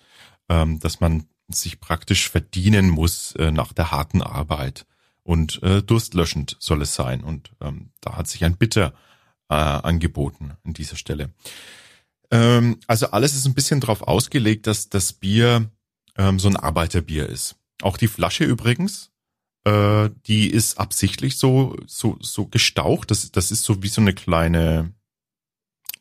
ähm, 0.49 0.79
dass 0.79 1.01
man 1.01 1.27
sich 1.49 1.81
praktisch 1.81 2.31
verdienen 2.31 2.91
muss 2.91 3.35
äh, 3.37 3.51
nach 3.51 3.73
der 3.73 3.91
harten 3.91 4.23
Arbeit. 4.23 4.87
Und 5.25 5.63
äh, 5.63 5.83
durstlöschend 5.83 6.57
soll 6.61 6.83
es 6.83 6.95
sein. 6.95 7.23
Und 7.23 7.53
ähm, 7.61 7.91
da 8.01 8.17
hat 8.17 8.29
sich 8.29 8.45
ein 8.45 8.57
Bitter 8.57 8.95
äh, 9.53 9.87
angeboten 9.87 10.53
an 10.65 10.73
dieser 10.73 10.97
Stelle. 10.97 11.31
Ähm, 12.31 12.79
also 12.87 13.11
alles 13.11 13.35
ist 13.35 13.47
ein 13.47 13.55
bisschen 13.55 13.81
darauf 13.81 14.03
ausgelegt, 14.03 14.67
dass 14.67 14.89
das 14.89 15.13
Bier 15.13 15.71
ähm, 16.17 16.39
so 16.39 16.49
ein 16.49 16.57
Arbeiterbier 16.57 17.29
ist. 17.29 17.57
Auch 17.83 17.97
die 17.97 18.09
Flasche 18.09 18.45
übrigens, 18.45 19.11
äh, 19.65 20.11
die 20.27 20.49
ist 20.49 20.79
absichtlich 20.79 21.37
so 21.37 21.77
so 21.87 22.17
so 22.21 22.47
gestaucht. 22.47 23.11
Das 23.11 23.31
das 23.33 23.51
ist 23.51 23.65
so 23.65 23.83
wie 23.83 23.89
so 23.89 24.01
eine 24.01 24.15
kleine, 24.15 24.93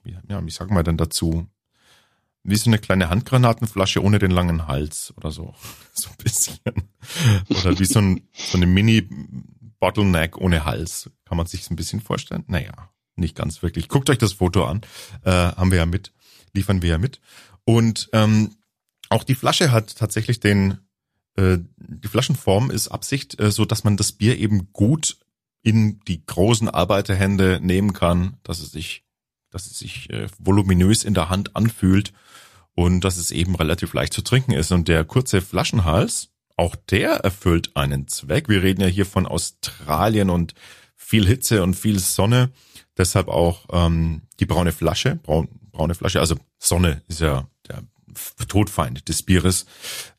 ja, 0.04 0.46
wie 0.46 0.52
sagen 0.52 0.76
wir 0.76 0.84
denn 0.84 0.98
dazu? 0.98 1.48
Wie 2.44 2.56
so 2.56 2.70
eine 2.70 2.80
kleine 2.80 3.10
Handgranatenflasche 3.10 4.02
ohne 4.02 4.18
den 4.18 4.32
langen 4.32 4.68
Hals 4.68 5.14
oder 5.18 5.32
so, 5.32 5.54
so 5.94 6.10
ein 6.10 6.18
bisschen. 6.24 6.60
Oder 7.50 7.78
wie 7.78 7.86
so, 7.86 8.00
ein, 8.00 8.28
so 8.34 8.58
eine 8.58 8.66
Mini 8.66 9.08
Bottleneck 9.80 10.38
ohne 10.38 10.66
Hals. 10.66 11.10
Kann 11.26 11.38
man 11.38 11.46
sich 11.46 11.66
so 11.66 11.74
ein 11.74 11.76
bisschen 11.76 12.00
vorstellen? 12.00 12.44
Naja, 12.48 12.90
nicht 13.22 13.36
ganz 13.36 13.64
wirklich. 13.64 13.88
Guckt 13.88 14.10
euch 14.10 14.18
das 14.18 14.34
Foto 14.34 14.66
an. 14.66 14.82
Äh, 15.24 15.32
haben 15.32 15.72
wir 15.72 15.78
ja 15.78 15.86
mit, 15.86 16.12
liefern 16.54 16.82
wir 16.82 16.90
ja 16.90 16.98
mit. 16.98 17.22
Und 17.64 18.10
ähm, 18.12 18.56
auch 19.10 19.24
die 19.24 19.36
Flasche 19.36 19.72
hat 19.72 19.96
tatsächlich 19.96 20.40
den, 20.40 20.80
äh, 21.36 21.58
die 21.78 22.08
Flaschenform 22.08 22.72
ist 22.72 22.90
Absicht, 22.90 23.40
äh, 23.40 23.52
so 23.52 23.66
dass 23.66 23.84
man 23.84 23.98
das 23.98 24.12
Bier 24.12 24.38
eben 24.38 24.74
gut 24.74 25.18
in 25.64 26.00
die 26.08 26.26
großen 26.26 26.70
Arbeiterhände 26.70 27.60
nehmen 27.62 27.94
kann, 27.94 28.38
dass 28.44 28.60
es 28.60 28.72
sich, 28.72 29.04
dass 29.50 29.68
es 29.68 29.78
sich 29.78 30.10
äh, 30.10 30.28
voluminös 30.40 31.04
in 31.04 31.14
der 31.14 31.30
Hand 31.30 31.56
anfühlt 31.56 32.14
und 32.74 33.02
dass 33.02 33.18
es 33.18 33.32
eben 33.32 33.56
relativ 33.56 33.94
leicht 33.94 34.14
zu 34.14 34.22
trinken 34.22 34.54
ist. 34.54 34.72
Und 34.72 34.88
der 34.88 35.06
kurze 35.06 35.42
Flaschenhals, 35.42 36.30
auch 36.58 36.76
der 36.76 37.12
erfüllt 37.18 37.76
einen 37.76 38.08
Zweck. 38.08 38.50
Wir 38.50 38.64
reden 38.64 38.82
ja 38.82 38.88
hier 38.88 39.06
von 39.06 39.26
Australien 39.26 40.30
und 40.30 40.54
viel 40.96 41.28
Hitze 41.28 41.64
und 41.64 41.76
viel 41.76 42.00
Sonne. 42.00 42.52
Deshalb 42.98 43.28
auch 43.28 43.66
ähm, 43.72 44.22
die 44.40 44.46
braune 44.46 44.72
Flasche, 44.72 45.20
braun, 45.24 45.48
braune 45.72 45.96
Flasche, 45.96 46.20
also 46.20 46.36
Sonne 46.60 47.02
ist 47.08 47.22
ja 47.22 47.48
der 47.68 47.84
Todfeind 48.48 49.08
des 49.08 49.24
Bieres. 49.24 49.66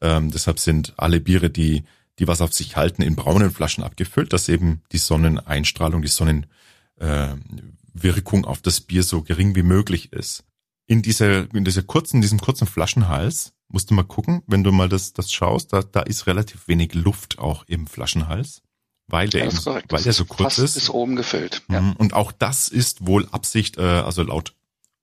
Ähm, 0.01 0.31
deshalb 0.31 0.59
sind 0.59 0.95
alle 0.97 1.21
Biere, 1.21 1.51
die, 1.51 1.85
die 2.19 2.29
was 2.29 2.41
auf 2.41 2.53
sich 2.53 2.77
halten, 2.77 3.03
in 3.03 3.17
braunen 3.17 3.51
Flaschen 3.51 3.85
abgefüllt, 3.85 4.33
dass 4.33 4.49
eben 4.49 4.83
die 4.93 4.99
Sonneneinstrahlung, 4.99 6.03
die 6.03 6.09
Sonnenwirkung 6.09 8.45
äh, 8.45 8.47
auf 8.47 8.63
das 8.63 8.81
Bier 8.81 9.03
so 9.03 9.23
gering 9.23 9.55
wie 9.55 9.63
möglich 9.63 10.13
ist. 10.13 10.45
In 10.87 11.03
dieser, 11.03 11.53
in 11.55 11.65
dieser 11.65 11.83
kurzen, 11.83 12.21
diesem 12.21 12.41
kurzen 12.41 12.67
Flaschenhals 12.67 13.53
musst 13.69 13.91
du 13.91 13.95
mal 13.95 14.05
gucken, 14.05 14.43
wenn 14.47 14.65
du 14.65 14.73
mal 14.73 14.89
das, 14.89 15.13
das 15.13 15.33
schaust, 15.33 15.73
da, 15.73 15.83
da 15.83 16.01
ist 16.01 16.27
relativ 16.27 16.69
wenig 16.69 16.95
Luft 16.95 17.39
auch 17.39 17.65
im 17.67 17.87
Flaschenhals, 17.87 18.63
weil 19.07 19.29
der, 19.29 19.47
eben, 19.47 19.65
weil 19.65 20.03
der 20.03 20.13
so 20.13 20.25
kurz 20.25 20.59
ist. 20.59 20.75
Bis 20.75 20.91
oben 20.91 21.17
gefüllt. 21.17 21.63
Ja. 21.69 21.81
Mhm. 21.81 21.93
Und 21.95 22.15
auch 22.15 22.33
das 22.33 22.69
ist 22.69 23.07
wohl 23.07 23.29
Absicht, 23.31 23.79
äh, 23.79 23.83
also 23.83 24.23
laut, 24.23 24.55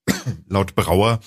laut 0.48 0.76
Brauer 0.76 1.20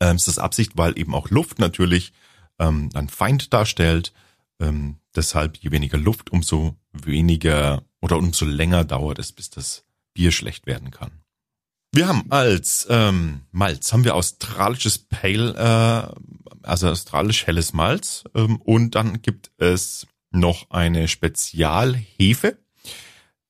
ähm, 0.00 0.16
ist 0.16 0.28
das 0.28 0.38
Absicht, 0.38 0.72
weil 0.76 0.98
eben 0.98 1.14
auch 1.14 1.30
Luft 1.30 1.58
natürlich 1.58 2.12
ähm, 2.58 2.90
ein 2.94 3.08
Feind 3.08 3.52
darstellt. 3.52 4.12
Ähm, 4.60 4.96
deshalb 5.14 5.56
je 5.56 5.70
weniger 5.70 5.98
Luft, 5.98 6.30
umso 6.30 6.76
weniger 6.92 7.82
oder 8.00 8.16
umso 8.16 8.44
länger 8.44 8.84
dauert 8.84 9.18
es, 9.18 9.32
bis 9.32 9.50
das 9.50 9.84
Bier 10.14 10.32
schlecht 10.32 10.66
werden 10.66 10.90
kann. 10.90 11.10
Wir 11.92 12.06
haben 12.06 12.30
als 12.30 12.86
ähm, 12.90 13.42
Malz 13.50 13.92
haben 13.92 14.04
wir 14.04 14.14
australisches 14.14 14.98
Pale, 14.98 15.54
äh, 15.54 16.66
also 16.66 16.88
australisch 16.88 17.46
helles 17.46 17.72
Malz 17.72 18.24
ähm, 18.34 18.56
und 18.56 18.94
dann 18.94 19.22
gibt 19.22 19.50
es 19.56 20.06
noch 20.30 20.70
eine 20.70 21.08
Spezialhefe, 21.08 22.58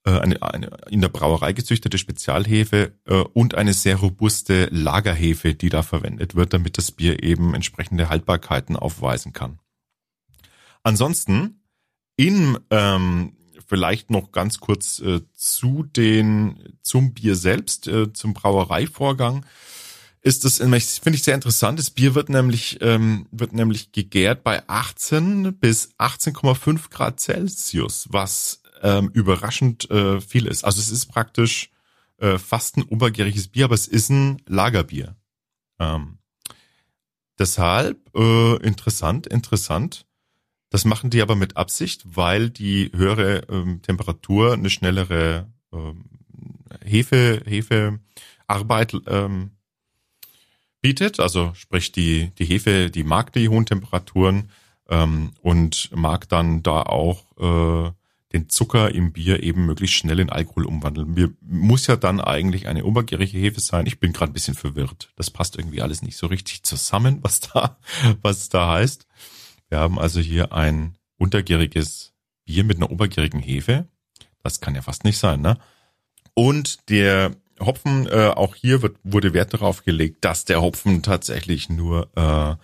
äh, 0.04 0.10
eine, 0.10 0.42
eine 0.42 0.70
in 0.90 1.00
der 1.00 1.08
Brauerei 1.08 1.52
gezüchtete 1.52 1.98
Spezialhefe 1.98 2.92
äh, 3.06 3.14
und 3.14 3.54
eine 3.54 3.74
sehr 3.74 3.96
robuste 3.96 4.68
Lagerhefe, 4.70 5.54
die 5.54 5.68
da 5.68 5.82
verwendet 5.82 6.34
wird, 6.34 6.52
damit 6.52 6.78
das 6.78 6.92
Bier 6.92 7.22
eben 7.22 7.54
entsprechende 7.54 8.08
Haltbarkeiten 8.08 8.76
aufweisen 8.76 9.32
kann. 9.32 9.58
Ansonsten 10.82 11.62
in 12.16 12.58
ähm, 12.70 13.36
vielleicht 13.66 14.10
noch 14.10 14.32
ganz 14.32 14.60
kurz 14.60 14.98
äh, 15.00 15.20
zu 15.34 15.82
den 15.82 16.78
zum 16.82 17.12
Bier 17.12 17.36
selbst, 17.36 17.86
äh, 17.86 18.12
zum 18.12 18.34
Brauereivorgang 18.34 19.44
ist 20.28 20.44
das 20.44 20.58
finde 20.58 21.16
ich 21.16 21.22
sehr 21.22 21.34
interessant. 21.34 21.78
Das 21.78 21.90
Bier 21.90 22.14
wird 22.14 22.28
nämlich 22.28 22.78
ähm, 22.82 23.26
wird 23.30 23.54
nämlich 23.54 23.92
gegärt 23.92 24.44
bei 24.44 24.62
18 24.68 25.56
bis 25.58 25.94
18,5 25.98 26.90
Grad 26.90 27.18
Celsius, 27.18 28.08
was 28.10 28.62
ähm, 28.82 29.10
überraschend 29.14 29.90
äh, 29.90 30.20
viel 30.20 30.46
ist. 30.46 30.64
Also 30.64 30.80
es 30.80 30.90
ist 30.90 31.06
praktisch 31.06 31.70
äh, 32.18 32.36
fast 32.36 32.76
ein 32.76 32.82
obergäriges 32.82 33.48
Bier, 33.48 33.64
aber 33.64 33.74
es 33.74 33.88
ist 33.88 34.10
ein 34.10 34.42
Lagerbier. 34.46 35.16
Ähm, 35.78 36.18
deshalb 37.38 37.98
äh, 38.14 38.56
interessant, 38.56 39.26
interessant. 39.26 40.04
Das 40.68 40.84
machen 40.84 41.08
die 41.08 41.22
aber 41.22 41.36
mit 41.36 41.56
Absicht, 41.56 42.02
weil 42.04 42.50
die 42.50 42.92
höhere 42.94 43.48
ähm, 43.48 43.80
Temperatur 43.80 44.52
eine 44.52 44.68
schnellere 44.68 45.50
ähm, 45.72 46.04
Hefe, 46.84 47.40
Hefearbeit 47.46 48.94
ähm, 49.06 49.52
bietet. 50.80 51.20
Also 51.20 51.52
sprich 51.54 51.92
die, 51.92 52.30
die 52.38 52.44
Hefe, 52.44 52.90
die 52.90 53.04
mag 53.04 53.32
die 53.32 53.48
hohen 53.48 53.66
Temperaturen 53.66 54.50
ähm, 54.88 55.32
und 55.42 55.90
mag 55.94 56.28
dann 56.28 56.62
da 56.62 56.82
auch 56.82 57.24
äh, 57.38 57.92
den 58.32 58.48
Zucker 58.48 58.94
im 58.94 59.12
Bier 59.12 59.42
eben 59.42 59.64
möglichst 59.64 59.96
schnell 59.96 60.20
in 60.20 60.30
Alkohol 60.30 60.66
umwandeln. 60.66 61.16
Wir 61.16 61.30
muss 61.40 61.86
ja 61.86 61.96
dann 61.96 62.20
eigentlich 62.20 62.68
eine 62.68 62.84
obergärige 62.84 63.38
Hefe 63.38 63.60
sein. 63.60 63.86
Ich 63.86 64.00
bin 64.00 64.12
gerade 64.12 64.32
ein 64.32 64.34
bisschen 64.34 64.54
verwirrt. 64.54 65.12
Das 65.16 65.30
passt 65.30 65.56
irgendwie 65.56 65.80
alles 65.80 66.02
nicht 66.02 66.16
so 66.16 66.26
richtig 66.26 66.62
zusammen, 66.62 67.18
was 67.22 67.40
da, 67.40 67.78
was 68.20 68.48
da 68.48 68.72
heißt. 68.72 69.06
Wir 69.70 69.78
haben 69.78 69.98
also 69.98 70.20
hier 70.20 70.52
ein 70.52 70.96
untergäriges 71.16 72.12
Bier 72.44 72.64
mit 72.64 72.76
einer 72.76 72.90
obergärigen 72.90 73.40
Hefe. 73.40 73.88
Das 74.42 74.60
kann 74.60 74.74
ja 74.74 74.82
fast 74.82 75.04
nicht 75.04 75.18
sein, 75.18 75.40
ne? 75.40 75.58
Und 76.34 76.88
der 76.88 77.32
Hopfen, 77.60 78.06
äh, 78.06 78.28
auch 78.34 78.54
hier 78.54 78.82
wird, 78.82 78.96
wurde 79.02 79.34
Wert 79.34 79.54
darauf 79.54 79.84
gelegt, 79.84 80.24
dass 80.24 80.44
der 80.44 80.62
Hopfen 80.62 81.02
tatsächlich 81.02 81.68
nur 81.68 82.08
äh, 82.16 82.56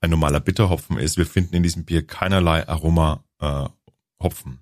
ein 0.00 0.10
normaler 0.10 0.40
Bitterhopfen 0.40 0.98
ist. 0.98 1.16
Wir 1.16 1.26
finden 1.26 1.54
in 1.56 1.62
diesem 1.62 1.84
Bier 1.84 2.06
keinerlei 2.06 2.66
Aroma 2.68 3.24
äh, 3.40 3.66
Hopfen 4.22 4.60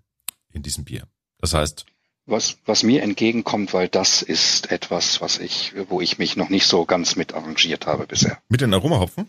in 0.52 0.62
diesem 0.62 0.84
Bier. 0.84 1.04
Das 1.38 1.54
heißt, 1.54 1.86
was, 2.26 2.58
was 2.66 2.82
mir 2.82 3.02
entgegenkommt, 3.02 3.72
weil 3.72 3.88
das 3.88 4.20
ist 4.20 4.70
etwas, 4.70 5.20
was 5.22 5.38
ich, 5.38 5.72
wo 5.88 6.00
ich 6.00 6.18
mich 6.18 6.36
noch 6.36 6.50
nicht 6.50 6.66
so 6.66 6.84
ganz 6.84 7.16
mit 7.16 7.32
arrangiert 7.32 7.86
habe 7.86 8.06
bisher. 8.06 8.38
Mit 8.48 8.60
den 8.60 8.74
Aromahopfen? 8.74 9.28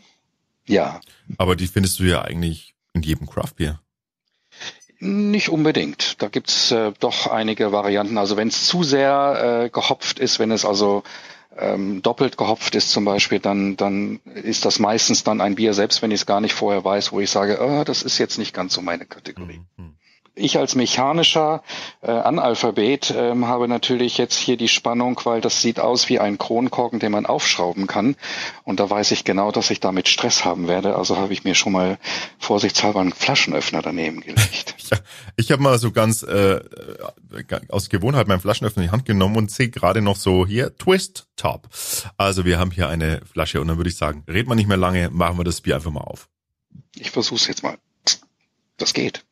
Ja. 0.68 1.00
Aber 1.38 1.56
die 1.56 1.68
findest 1.68 2.00
du 2.00 2.04
ja 2.04 2.24
eigentlich 2.24 2.76
in 2.94 3.02
jedem 3.02 3.28
Craftbier. 3.28 3.80
Nicht 5.00 5.50
unbedingt. 5.50 6.22
Da 6.22 6.28
gibt's 6.28 6.72
äh, 6.72 6.92
doch 7.00 7.28
einige 7.28 7.72
Varianten. 7.72 8.18
Also 8.18 8.36
wenn 8.36 8.50
es 8.50 8.68
zu 8.68 8.84
sehr 8.84 9.64
äh, 9.66 9.70
gehopft 9.70 10.20
ist, 10.20 10.40
wenn 10.40 10.52
es 10.52 10.66
also 10.66 11.04
ähm, 11.58 12.02
doppelt 12.02 12.38
gehopft 12.38 12.76
ist 12.76 12.92
zum 12.92 13.06
Beispiel, 13.06 13.40
dann, 13.40 13.78
dann 13.78 14.20
ist 14.36 14.66
das 14.66 14.80
meistens 14.80 15.24
dann 15.24 15.40
ein 15.40 15.56
Bier, 15.56 15.74
selbst 15.74 16.02
wenn 16.02 16.12
ich 16.12 16.22
es 16.22 16.26
gar 16.26 16.42
nicht 16.42 16.54
vorher 16.54 16.84
weiß, 16.84 17.12
wo 17.14 17.20
ich 17.22 17.30
sage, 17.30 17.60
oh, 17.62 17.84
das 17.86 18.04
ist 18.04 18.18
jetzt 18.18 18.38
nicht 18.38 18.54
ganz 18.54 18.74
so 18.74 18.82
meine 18.82 19.06
Kategorie. 19.06 19.62
Mhm. 19.78 19.96
Ich 20.40 20.58
als 20.58 20.76
mechanischer 20.76 21.62
äh, 22.02 22.12
Analphabet 22.12 23.12
äh, 23.12 23.36
habe 23.42 23.68
natürlich 23.68 24.18
jetzt 24.18 24.38
hier 24.38 24.58
die 24.58 24.68
Spannung, 24.68 25.20
weil 25.24 25.42
das 25.42 25.62
sieht 25.62 25.80
aus 25.80 26.10
wie 26.10 26.20
ein 26.20 26.38
Kronkorken, 26.38 27.00
den 27.00 27.12
man 27.12 27.26
aufschrauben 27.26 27.88
kann. 27.88 28.16
Und 28.64 28.80
da 28.80 28.90
weiß 28.90 29.12
ich 29.12 29.24
genau, 29.24 29.52
dass 29.52 29.70
ich 29.70 29.80
damit 29.80 30.08
Stress 30.08 30.46
haben 30.46 30.68
werde. 30.68 30.96
Also 30.96 31.18
habe 31.18 31.34
ich 31.34 31.44
mir 31.44 31.56
schon 31.56 31.74
mal 31.74 31.98
vorsichtshalber 32.40 33.02
einen 33.02 33.14
Flaschenöffner 33.14 33.82
daneben 33.82 34.22
gelegt. 34.22 34.76
ja, 34.92 34.98
ich 35.36 35.52
habe 35.52 35.62
mal 35.62 35.78
so 35.78 35.92
ganz 35.92 36.24
äh, 36.24 36.60
aus 37.70 37.90
Gewohnheit 37.90 38.28
meinen 38.28 38.42
Flaschenöffner 38.42 38.84
in 38.84 38.88
die 38.90 38.92
Hand 38.92 39.06
genommen 39.06 39.38
und 39.38 39.52
sehe 39.52 39.70
gerade 39.70 40.02
noch 40.02 40.16
so 40.16 40.46
hier 40.46 40.76
Twist 40.78 41.28
Top. 41.36 41.70
Also 42.18 42.46
wir 42.46 42.60
haben 42.60 42.72
hier 42.72 42.90
eine 42.90 43.22
Flasche 43.32 43.62
und 43.62 43.68
dann 43.68 43.78
würde 43.78 43.90
ich 43.90 43.98
sagen, 43.98 44.24
red 44.28 44.48
man 44.48 44.58
nicht 44.58 44.68
mehr 44.68 44.78
lange, 44.78 45.10
machen 45.10 45.38
wir 45.38 45.44
das 45.44 45.62
Bier 45.62 45.76
einfach 45.76 45.92
mal 45.92 46.02
auf. 46.02 46.28
Ich 46.96 47.12
versuch's 47.12 47.48
jetzt 47.48 47.64
mal. 47.64 47.78
Das 48.78 48.94
geht. 48.94 49.26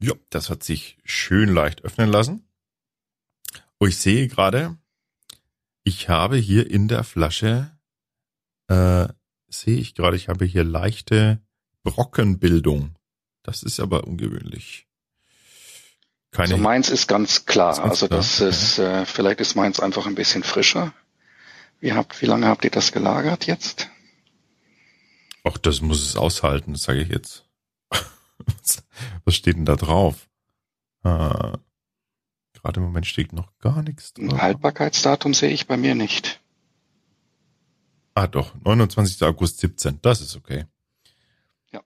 Ja, 0.00 0.14
das 0.30 0.50
hat 0.50 0.62
sich 0.62 0.98
schön 1.04 1.48
leicht 1.48 1.82
öffnen 1.84 2.08
lassen. 2.08 2.48
Und 3.78 3.88
ich 3.88 3.96
sehe 3.98 4.28
gerade, 4.28 4.76
ich 5.84 6.08
habe 6.08 6.36
hier 6.36 6.70
in 6.70 6.88
der 6.88 7.04
Flasche, 7.04 7.76
äh, 8.68 9.08
sehe 9.48 9.78
ich 9.78 9.94
gerade, 9.94 10.16
ich 10.16 10.28
habe 10.28 10.44
hier 10.44 10.64
leichte 10.64 11.40
Brockenbildung. 11.82 12.96
Das 13.42 13.62
ist 13.62 13.80
aber 13.80 14.04
ungewöhnlich. 14.04 14.86
Keine 16.30 16.54
also 16.54 16.62
meins 16.62 16.90
ist 16.90 17.08
ganz 17.08 17.46
klar. 17.46 17.72
Ist 17.72 17.78
ganz 17.78 17.90
also 17.90 18.08
das 18.08 18.36
klar. 18.36 18.48
ist, 18.50 18.78
äh, 18.78 19.06
vielleicht 19.06 19.40
ist 19.40 19.54
meins 19.54 19.80
einfach 19.80 20.06
ein 20.06 20.14
bisschen 20.14 20.42
frischer. 20.42 20.92
Wie 21.80 21.92
habt, 21.92 22.20
wie 22.20 22.26
lange 22.26 22.46
habt 22.46 22.64
ihr 22.64 22.70
das 22.70 22.92
gelagert 22.92 23.46
jetzt? 23.46 23.88
Ach, 25.44 25.56
das 25.56 25.80
muss 25.80 26.04
es 26.04 26.16
aushalten, 26.16 26.74
sage 26.74 27.00
ich 27.00 27.08
jetzt. 27.08 27.47
Was 29.24 29.34
steht 29.34 29.56
denn 29.56 29.64
da 29.64 29.76
drauf? 29.76 30.28
Äh, 31.04 31.56
Gerade 32.54 32.80
im 32.80 32.82
Moment 32.82 33.06
steht 33.06 33.32
noch 33.32 33.56
gar 33.58 33.82
nichts 33.82 34.14
drauf. 34.14 34.32
Ein 34.32 34.42
Haltbarkeitsdatum 34.42 35.32
sehe 35.32 35.50
ich 35.50 35.66
bei 35.66 35.76
mir 35.76 35.94
nicht. 35.94 36.40
Ah, 38.14 38.26
doch, 38.26 38.52
29. 38.64 39.22
August 39.22 39.60
17. 39.60 40.00
Das 40.02 40.20
ist 40.20 40.34
okay. 40.34 40.66
Ja. 41.72 41.82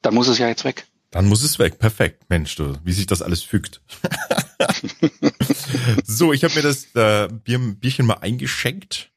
Dann 0.00 0.14
muss 0.14 0.28
es 0.28 0.38
ja 0.38 0.46
jetzt 0.46 0.64
weg. 0.64 0.86
Dann 1.10 1.26
muss 1.26 1.42
es 1.42 1.58
weg. 1.58 1.78
Perfekt. 1.78 2.24
Mensch, 2.28 2.54
du, 2.54 2.78
wie 2.84 2.92
sich 2.92 3.06
das 3.06 3.20
alles 3.20 3.42
fügt. 3.42 3.82
so, 6.04 6.32
ich 6.32 6.44
habe 6.44 6.54
mir 6.54 6.62
das 6.62 6.94
äh, 6.94 7.28
Bier, 7.32 7.58
Bierchen 7.58 8.06
mal 8.06 8.14
eingeschenkt. 8.14 9.10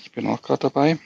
Ich 0.00 0.12
bin 0.12 0.26
auch 0.26 0.42
gerade 0.42 0.60
dabei. 0.60 0.98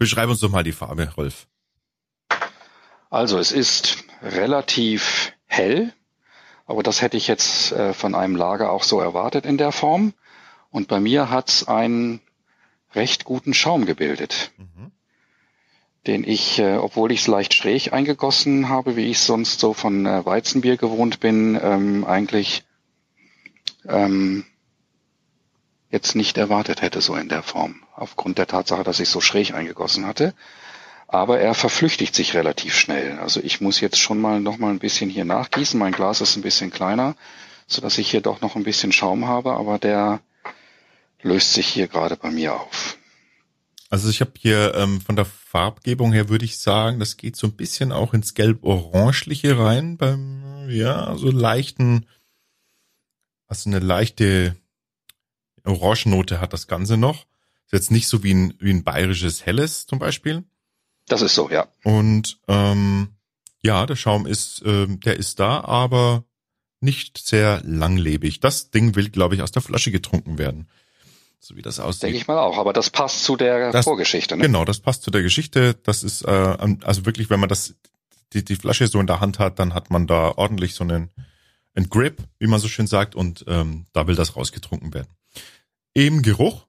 Beschreib 0.00 0.30
uns 0.30 0.40
doch 0.40 0.48
mal 0.48 0.64
die 0.64 0.72
Farbe, 0.72 1.12
Rolf. 1.14 1.46
Also 3.10 3.38
es 3.38 3.52
ist 3.52 4.04
relativ 4.22 5.34
hell, 5.44 5.92
aber 6.64 6.82
das 6.82 7.02
hätte 7.02 7.18
ich 7.18 7.28
jetzt 7.28 7.72
äh, 7.72 7.92
von 7.92 8.14
einem 8.14 8.34
Lager 8.34 8.72
auch 8.72 8.82
so 8.82 8.98
erwartet 8.98 9.44
in 9.44 9.58
der 9.58 9.72
Form. 9.72 10.14
Und 10.70 10.88
bei 10.88 11.00
mir 11.00 11.28
hat's 11.28 11.68
einen 11.68 12.22
recht 12.94 13.26
guten 13.26 13.52
Schaum 13.52 13.84
gebildet, 13.84 14.52
mhm. 14.56 14.90
den 16.06 16.24
ich, 16.26 16.58
äh, 16.58 16.78
obwohl 16.78 17.12
ich 17.12 17.20
es 17.20 17.26
leicht 17.26 17.52
schräg 17.52 17.92
eingegossen 17.92 18.70
habe, 18.70 18.96
wie 18.96 19.10
ich 19.10 19.18
sonst 19.18 19.60
so 19.60 19.74
von 19.74 20.06
äh, 20.06 20.24
Weizenbier 20.24 20.78
gewohnt 20.78 21.20
bin, 21.20 21.60
ähm, 21.62 22.06
eigentlich 22.06 22.64
ähm, 23.86 24.46
jetzt 25.90 26.14
nicht 26.14 26.38
erwartet 26.38 26.82
hätte 26.82 27.00
so 27.00 27.16
in 27.16 27.28
der 27.28 27.42
Form, 27.42 27.82
aufgrund 27.94 28.38
der 28.38 28.46
Tatsache, 28.46 28.84
dass 28.84 29.00
ich 29.00 29.08
so 29.08 29.20
schräg 29.20 29.54
eingegossen 29.54 30.06
hatte 30.06 30.34
aber 31.12 31.40
er 31.40 31.54
verflüchtigt 31.54 32.14
sich 32.14 32.34
relativ 32.34 32.74
schnell. 32.76 33.18
Also 33.18 33.40
ich 33.42 33.60
muss 33.60 33.80
jetzt 33.80 33.98
schon 33.98 34.20
mal 34.20 34.40
noch 34.40 34.58
mal 34.58 34.70
ein 34.70 34.78
bisschen 34.78 35.10
hier 35.10 35.24
nachgießen. 35.24 35.78
Mein 35.78 35.92
Glas 35.92 36.20
ist 36.20 36.36
ein 36.36 36.42
bisschen 36.42 36.70
kleiner, 36.70 37.16
so 37.66 37.82
dass 37.82 37.98
ich 37.98 38.08
hier 38.08 38.20
doch 38.20 38.40
noch 38.40 38.54
ein 38.54 38.62
bisschen 38.62 38.92
Schaum 38.92 39.26
habe, 39.26 39.54
aber 39.54 39.78
der 39.80 40.20
löst 41.20 41.54
sich 41.54 41.66
hier 41.66 41.88
gerade 41.88 42.16
bei 42.16 42.30
mir 42.30 42.54
auf. 42.54 42.96
Also 43.88 44.08
ich 44.08 44.20
habe 44.20 44.32
hier 44.38 44.72
ähm, 44.76 45.00
von 45.00 45.16
der 45.16 45.24
Farbgebung 45.24 46.12
her 46.12 46.28
würde 46.28 46.44
ich 46.44 46.60
sagen, 46.60 47.00
das 47.00 47.16
geht 47.16 47.34
so 47.34 47.48
ein 47.48 47.56
bisschen 47.56 47.90
auch 47.90 48.14
ins 48.14 48.34
gelb-orangeliche 48.34 49.58
rein 49.58 49.96
beim 49.96 50.68
ja 50.68 51.16
so 51.16 51.32
leichten, 51.32 52.06
also 53.48 53.68
eine 53.68 53.80
leichte 53.80 54.54
Orangennote 55.64 56.40
hat 56.40 56.52
das 56.52 56.66
Ganze 56.66 56.96
noch. 56.96 57.26
Ist 57.66 57.72
jetzt 57.72 57.90
nicht 57.90 58.08
so 58.08 58.22
wie 58.22 58.34
ein 58.34 58.54
wie 58.58 58.70
ein 58.70 58.84
bayerisches 58.84 59.46
helles 59.46 59.86
zum 59.86 59.98
Beispiel. 59.98 60.44
Das 61.06 61.22
ist 61.22 61.34
so, 61.34 61.50
ja. 61.50 61.68
Und 61.84 62.38
ähm, 62.48 63.16
ja, 63.62 63.84
der 63.86 63.96
Schaum 63.96 64.26
ist, 64.26 64.62
äh, 64.62 64.86
der 64.86 65.16
ist 65.16 65.40
da, 65.40 65.60
aber 65.62 66.24
nicht 66.80 67.18
sehr 67.18 67.60
langlebig. 67.64 68.40
Das 68.40 68.70
Ding 68.70 68.94
will, 68.96 69.10
glaube 69.10 69.34
ich, 69.34 69.42
aus 69.42 69.50
der 69.50 69.62
Flasche 69.62 69.90
getrunken 69.90 70.38
werden. 70.38 70.68
So 71.38 71.56
wie 71.56 71.62
das 71.62 71.80
aussieht. 71.80 72.04
Denke 72.04 72.18
ich 72.18 72.28
mal 72.28 72.38
auch, 72.38 72.58
aber 72.58 72.72
das 72.72 72.90
passt 72.90 73.24
zu 73.24 73.36
der 73.36 73.72
das, 73.72 73.84
Vorgeschichte, 73.84 74.36
ne? 74.36 74.42
Genau, 74.42 74.64
das 74.64 74.80
passt 74.80 75.02
zu 75.02 75.10
der 75.10 75.22
Geschichte. 75.22 75.74
Das 75.82 76.02
ist, 76.02 76.22
äh, 76.22 76.76
also 76.82 77.06
wirklich, 77.06 77.30
wenn 77.30 77.40
man 77.40 77.48
das, 77.48 77.74
die, 78.32 78.44
die 78.44 78.56
Flasche 78.56 78.86
so 78.86 79.00
in 79.00 79.06
der 79.06 79.20
Hand 79.20 79.38
hat, 79.38 79.58
dann 79.58 79.74
hat 79.74 79.90
man 79.90 80.06
da 80.06 80.32
ordentlich 80.36 80.74
so 80.74 80.84
einen, 80.84 81.10
einen 81.74 81.88
Grip, 81.88 82.22
wie 82.38 82.46
man 82.46 82.60
so 82.60 82.68
schön 82.68 82.86
sagt, 82.86 83.14
und 83.14 83.44
ähm, 83.48 83.86
da 83.92 84.06
will 84.06 84.16
das 84.16 84.36
rausgetrunken 84.36 84.92
werden. 84.92 85.08
Im 85.94 86.22
Geruch 86.22 86.66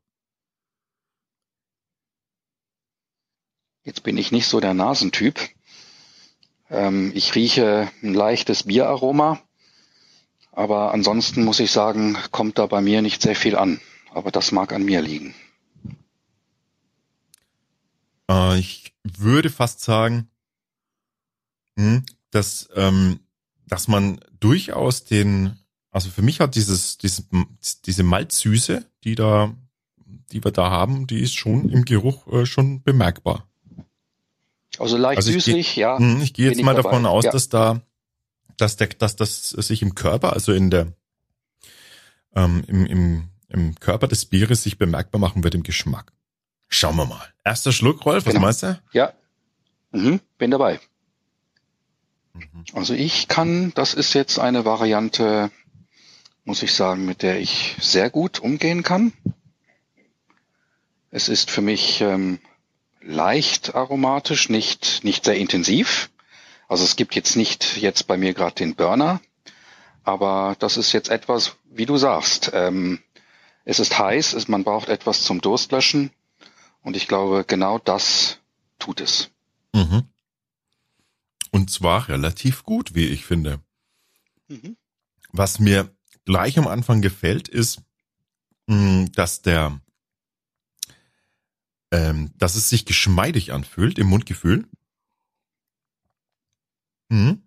Jetzt 3.84 4.04
bin 4.04 4.18
ich 4.18 4.32
nicht 4.32 4.48
so 4.48 4.60
der 4.60 4.74
Nasentyp. 4.74 5.40
Ähm, 6.70 7.12
ich 7.16 7.34
rieche 7.34 7.92
ein 8.04 8.14
leichtes 8.14 8.64
Bieraroma, 8.64 9.42
aber 10.52 10.94
ansonsten 10.94 11.44
muss 11.44 11.60
ich 11.60 11.72
sagen, 11.72 12.16
kommt 12.32 12.60
da 12.60 12.68
bei 12.68 12.82
mir 12.82 13.02
nicht 13.02 13.22
sehr 13.22 13.36
viel 13.36 13.56
an. 13.56 13.82
Aber 14.12 14.30
das 14.30 14.52
mag 14.52 14.72
an 14.72 14.84
mir 14.84 15.02
liegen. 15.02 15.34
Äh, 18.30 18.60
ich 18.60 18.94
würde 19.04 19.50
fast 19.50 19.82
sagen, 19.82 20.30
hm, 21.78 22.06
dass, 22.30 22.70
ähm, 22.76 23.22
dass 23.66 23.88
man 23.88 24.20
durchaus 24.40 25.06
den, 25.06 25.58
also 25.90 26.10
für 26.10 26.22
mich 26.22 26.40
hat 26.40 26.56
dieses, 26.56 26.98
diese, 26.98 27.24
diese 27.86 28.04
Malzsüße, 28.04 28.91
die 29.04 29.16
da, 29.16 29.54
die 30.32 30.44
wir 30.44 30.52
da 30.52 30.70
haben, 30.70 31.08
die 31.08 31.22
ist 31.22 31.34
schon 31.34 31.70
im 31.70 31.86
Geruch 31.86 32.28
äh, 32.28 32.46
schon 32.46 32.84
bemerkbar. 32.84 33.48
Also 34.78 34.98
leicht 34.98 35.18
also 35.18 35.32
süßlich, 35.32 35.76
geh, 35.76 35.82
ja. 35.82 35.98
Hm, 35.98 36.22
ich 36.22 36.34
gehe 36.34 36.50
jetzt 36.50 36.62
mal 36.64 36.76
davon 36.76 37.06
aus, 37.06 37.26
ja. 37.26 37.32
dass 37.32 37.50
da, 37.50 37.82
dass 38.58 38.78
der, 38.78 38.88
dass 38.88 39.16
das 39.16 39.50
sich 39.50 39.82
im 39.82 39.96
Körper, 39.96 40.34
also 40.34 40.54
in 40.54 40.70
der, 40.70 40.94
ähm, 42.36 42.64
im, 42.68 42.86
im, 42.86 43.30
im 43.50 43.76
Körper 43.76 44.08
des 44.08 44.26
Bieres 44.26 44.64
sich 44.64 44.78
bemerkbar 44.78 45.20
machen 45.20 45.44
wird 45.44 45.56
im 45.56 45.64
Geschmack. 45.64 46.14
Schauen 46.70 46.96
wir 46.96 47.06
mal. 47.06 47.22
Erster 47.44 47.74
Schluck, 47.74 48.06
Rolf, 48.06 48.26
was 48.26 48.34
genau. 48.34 48.46
meinst 48.46 48.64
du? 48.64 48.82
Ja. 48.94 49.12
Mhm, 49.92 50.22
bin 50.38 50.52
dabei. 50.52 50.80
Mhm. 52.34 52.64
Also 52.74 52.94
ich 52.94 53.28
kann, 53.28 53.74
das 53.76 53.94
ist 53.94 54.14
jetzt 54.14 54.40
eine 54.40 54.64
Variante, 54.64 55.52
muss 56.44 56.64
ich 56.64 56.74
sagen, 56.74 57.06
mit 57.06 57.22
der 57.22 57.40
ich 57.40 57.76
sehr 57.80 58.10
gut 58.10 58.40
umgehen 58.40 58.84
kann. 58.84 59.14
Es 61.12 61.30
ist 61.30 61.52
für 61.52 61.62
mich 61.62 62.02
ähm, 62.02 62.40
leicht 63.02 63.76
aromatisch, 63.76 64.50
nicht, 64.50 65.04
nicht 65.04 65.26
sehr 65.26 65.36
intensiv. 65.36 66.10
Also 66.68 66.84
es 66.84 66.96
gibt 66.96 67.16
jetzt 67.16 67.36
nicht 67.36 67.78
jetzt 67.78 68.08
bei 68.08 68.18
mir 68.18 68.34
gerade 68.34 68.56
den 68.56 68.76
Burner, 68.76 69.20
aber 70.04 70.56
das 70.60 70.78
ist 70.78 70.94
jetzt 70.94 71.10
etwas, 71.10 71.58
wie 71.70 71.86
du 71.86 71.98
sagst. 71.98 72.52
Ähm, 72.54 73.00
es 73.66 73.80
ist 73.80 73.98
heiß, 73.98 74.34
es, 74.34 74.48
man 74.48 74.64
braucht 74.64 74.90
etwas 74.90 75.24
zum 75.24 75.42
Durstlöschen 75.42 76.12
und 76.82 76.96
ich 76.96 77.08
glaube, 77.08 77.44
genau 77.46 77.78
das 77.78 78.40
tut 78.80 79.02
es. 79.02 79.30
Mhm. 79.74 80.04
Und 81.52 81.70
zwar 81.70 82.08
relativ 82.08 82.64
gut, 82.64 82.96
wie 82.96 83.08
ich 83.08 83.26
finde. 83.26 83.60
Mhm. 84.48 84.78
Was 85.34 85.60
mir 85.60 85.94
gleich 86.26 86.58
am 86.58 86.68
Anfang 86.68 87.02
gefällt, 87.02 87.48
ist, 87.48 87.82
mh, 88.68 89.08
dass 89.14 89.42
der 89.42 89.80
ähm, 91.92 92.32
dass 92.38 92.56
es 92.56 92.70
sich 92.70 92.86
geschmeidig 92.86 93.52
anfühlt 93.52 94.00
im 94.00 94.08
Mundgefühl. 94.08 94.66
Mhm. 97.10 97.44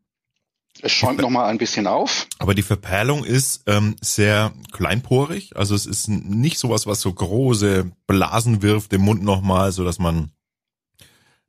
Es 0.82 0.92
schäumt 0.92 1.20
nochmal 1.20 1.48
ein 1.48 1.58
bisschen 1.58 1.86
auf. 1.86 2.26
Aber 2.38 2.54
die 2.54 2.62
Verperlung 2.62 3.24
ist 3.24 3.62
ähm, 3.66 3.96
sehr 4.00 4.52
kleinporig. 4.72 5.56
Also 5.56 5.74
es 5.74 5.86
ist 5.86 6.08
nicht 6.08 6.58
sowas, 6.58 6.86
was 6.86 7.00
so 7.00 7.12
große 7.12 7.90
Blasen 8.06 8.60
wirft 8.60 8.92
im 8.92 9.02
Mund 9.02 9.22
nochmal, 9.22 9.72
so 9.72 9.84
dass 9.84 9.98
man 9.98 10.32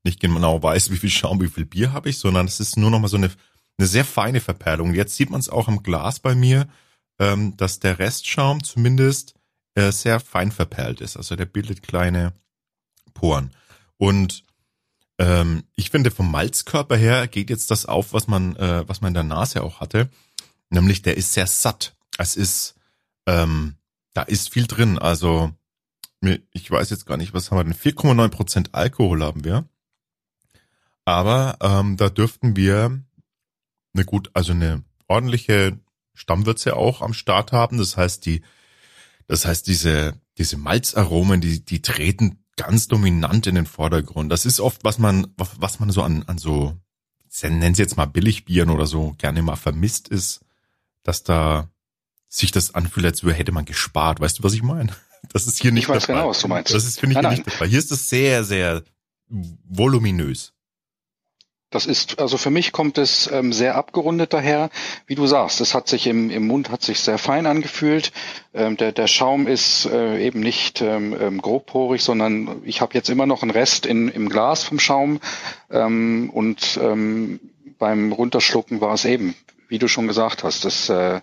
nicht 0.03 0.19
genau 0.19 0.61
weiß, 0.61 0.89
wie 0.91 0.97
viel 0.97 1.09
Schaum, 1.09 1.41
wie 1.41 1.49
viel 1.49 1.65
Bier 1.65 1.91
habe 1.91 2.09
ich, 2.09 2.19
sondern 2.19 2.45
es 2.45 2.59
ist 2.59 2.77
nur 2.77 2.91
nochmal 2.91 3.09
so 3.09 3.17
eine, 3.17 3.31
eine 3.77 3.87
sehr 3.87 4.05
feine 4.05 4.39
Verperlung. 4.39 4.93
Jetzt 4.93 5.15
sieht 5.15 5.31
man 5.31 5.39
es 5.39 5.49
auch 5.49 5.67
im 5.67 5.83
Glas 5.83 6.19
bei 6.19 6.35
mir, 6.35 6.69
ähm, 7.19 7.55
dass 7.57 7.79
der 7.79 7.99
Restschaum 7.99 8.63
zumindest 8.63 9.35
äh, 9.75 9.91
sehr 9.91 10.19
fein 10.19 10.51
verperlt 10.51 11.01
ist. 11.01 11.17
Also 11.17 11.35
der 11.35 11.45
bildet 11.45 11.83
kleine 11.83 12.33
Poren. 13.13 13.51
Und 13.97 14.43
ähm, 15.17 15.63
ich 15.75 15.89
finde, 15.89 16.11
vom 16.11 16.29
Malzkörper 16.29 16.97
her 16.97 17.27
geht 17.27 17.49
jetzt 17.49 17.71
das 17.71 17.85
auf, 17.85 18.13
was 18.13 18.27
man, 18.27 18.55
äh, 18.57 18.87
was 18.87 19.01
man 19.01 19.09
in 19.09 19.13
der 19.15 19.23
Nase 19.23 19.63
auch 19.63 19.79
hatte. 19.79 20.09
Nämlich, 20.69 21.01
der 21.01 21.15
ist 21.17 21.33
sehr 21.33 21.47
satt. 21.47 21.95
Es 22.17 22.35
ist, 22.35 22.75
ähm, 23.25 23.75
da 24.13 24.23
ist 24.23 24.51
viel 24.51 24.67
drin. 24.67 24.99
Also, 24.99 25.53
ich 26.51 26.69
weiß 26.69 26.89
jetzt 26.89 27.05
gar 27.05 27.17
nicht, 27.17 27.33
was 27.33 27.51
haben 27.51 27.59
wir 27.59 27.63
denn? 27.63 27.73
4,9 27.73 28.29
Prozent 28.29 28.69
Alkohol 28.73 29.23
haben 29.23 29.43
wir. 29.43 29.65
Aber 31.05 31.57
ähm, 31.61 31.97
da 31.97 32.09
dürften 32.09 32.55
wir 32.55 32.99
eine 33.93 34.05
gut, 34.05 34.31
also 34.33 34.51
eine 34.51 34.83
ordentliche 35.07 35.79
Stammwürze 36.15 36.75
auch 36.75 37.01
am 37.01 37.13
Start 37.13 37.51
haben. 37.51 37.77
Das 37.77 37.97
heißt, 37.97 38.25
die, 38.25 38.41
das 39.27 39.45
heißt, 39.45 39.67
diese, 39.67 40.19
diese 40.37 40.57
Malzaromen, 40.57 41.41
die, 41.41 41.63
die 41.63 41.81
treten 41.81 42.43
ganz 42.55 42.87
dominant 42.87 43.47
in 43.47 43.55
den 43.55 43.65
Vordergrund. 43.65 44.31
Das 44.31 44.45
ist 44.45 44.59
oft, 44.59 44.83
was 44.83 44.97
man, 44.97 45.27
was 45.37 45.79
man 45.79 45.91
so 45.91 46.01
an, 46.01 46.23
an 46.23 46.37
so, 46.37 46.75
nennen 47.43 47.75
Sie 47.75 47.81
jetzt 47.81 47.97
mal 47.97 48.05
Billigbieren 48.05 48.69
oder 48.69 48.87
so, 48.87 49.13
gerne 49.17 49.41
mal 49.41 49.55
vermisst 49.55 50.07
ist, 50.07 50.41
dass 51.03 51.23
da 51.23 51.69
sich 52.27 52.51
das 52.51 52.73
anfühlt, 52.73 53.05
als 53.05 53.23
hätte 53.23 53.51
man 53.51 53.65
gespart. 53.65 54.19
Weißt 54.19 54.39
du, 54.39 54.43
was 54.43 54.53
ich 54.53 54.63
meine? 54.63 54.95
Das 55.33 55.47
ist 55.47 55.59
hier 55.59 55.71
nicht 55.71 55.85
ich 55.85 55.89
weiß 55.89 56.05
dabei. 56.05 56.19
genau, 56.19 56.29
was 56.29 56.39
du 56.39 56.47
meinst. 56.47 56.71
Das 56.71 56.85
ist, 56.85 56.99
finde 56.99 57.13
ich, 57.13 57.15
nein, 57.15 57.23
nein. 57.23 57.33
nicht 57.39 57.47
dabei. 57.47 57.67
Hier 57.67 57.79
ist 57.79 57.91
es 57.91 58.09
sehr, 58.09 58.43
sehr 58.43 58.83
voluminös. 59.27 60.53
Das 61.71 61.85
ist, 61.85 62.19
also 62.19 62.37
für 62.37 62.51
mich 62.51 62.71
kommt 62.71 62.97
es 62.97 63.29
ähm, 63.31 63.51
sehr 63.51 63.75
abgerundet 63.75 64.33
daher, 64.33 64.69
wie 65.07 65.15
du 65.15 65.25
sagst. 65.27 65.61
Es 65.61 65.73
hat 65.73 65.87
sich 65.87 66.07
im, 66.07 66.29
im 66.29 66.47
Mund 66.47 66.69
hat 66.69 66.83
sich 66.83 66.99
sehr 66.99 67.17
fein 67.17 67.47
angefühlt. 67.47 68.11
Ähm, 68.53 68.77
der, 68.77 68.91
der 68.91 69.07
Schaum 69.07 69.47
ist 69.47 69.85
äh, 69.87 70.25
eben 70.25 70.39
nicht 70.39 70.81
ähm, 70.81 71.15
ähm 71.19 71.41
grobporig, 71.41 72.03
sondern 72.03 72.61
ich 72.63 72.81
habe 72.81 72.93
jetzt 72.93 73.09
immer 73.09 73.25
noch 73.25 73.41
einen 73.41 73.51
Rest 73.51 73.85
in, 73.85 74.09
im 74.09 74.29
Glas 74.29 74.63
vom 74.63 74.79
Schaum. 74.79 75.19
Ähm, 75.69 76.29
und 76.31 76.79
ähm, 76.81 77.39
beim 77.77 78.11
Runterschlucken 78.11 78.79
war 78.79 78.93
es 78.93 79.05
eben, 79.05 79.35
wie 79.67 79.79
du 79.79 79.87
schon 79.87 80.07
gesagt 80.07 80.43
hast, 80.43 80.65
das 80.65 80.89
äh, 80.89 81.19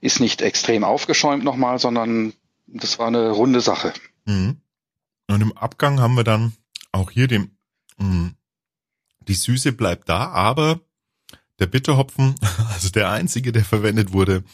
ist 0.00 0.20
nicht 0.20 0.42
extrem 0.42 0.84
aufgeschäumt 0.84 1.44
nochmal, 1.44 1.78
sondern 1.78 2.34
das 2.66 2.98
war 2.98 3.06
eine 3.06 3.30
runde 3.30 3.60
Sache. 3.60 3.92
Mhm. 4.26 4.56
Und 5.28 5.40
im 5.40 5.56
Abgang 5.56 6.00
haben 6.00 6.14
wir 6.14 6.24
dann 6.24 6.52
auch 6.92 7.10
hier 7.10 7.28
den 7.28 7.56
mh, 7.98 8.06
mm, 8.06 8.34
die 9.28 9.34
Süße 9.34 9.72
bleibt 9.72 10.08
da, 10.08 10.28
aber 10.30 10.80
der 11.58 11.66
Bitterhopfen, 11.66 12.34
also 12.72 12.90
der 12.90 13.10
einzige, 13.10 13.52
der 13.52 13.64
verwendet 13.64 14.12
wurde, 14.12 14.44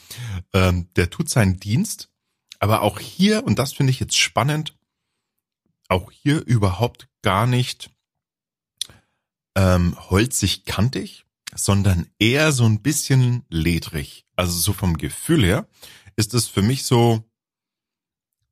ähm, 0.53 0.89
der 0.97 1.11
tut 1.11 1.31
seinen 1.31 1.59
Dienst. 1.59 2.11
Aber 2.59 2.83
auch 2.83 2.99
hier, 2.99 3.45
und 3.45 3.59
das 3.59 3.73
finde 3.73 3.91
ich 3.91 4.01
jetzt 4.01 4.17
spannend, 4.17 4.77
auch 5.89 6.11
hier 6.11 6.45
überhaupt 6.47 7.09
gar 7.23 7.47
nicht 7.47 7.91
ähm, 9.55 9.97
holzig 10.11 10.65
kantig, 10.65 11.25
sondern 11.55 12.09
eher 12.19 12.53
so 12.53 12.65
ein 12.65 12.83
bisschen 12.83 13.45
ledrig. 13.49 14.25
Also 14.35 14.59
so 14.59 14.73
vom 14.73 14.97
Gefühl 14.97 15.45
her 15.45 15.69
ist 16.17 16.35
es 16.35 16.49
für 16.49 16.63
mich 16.63 16.85
so, 16.85 17.25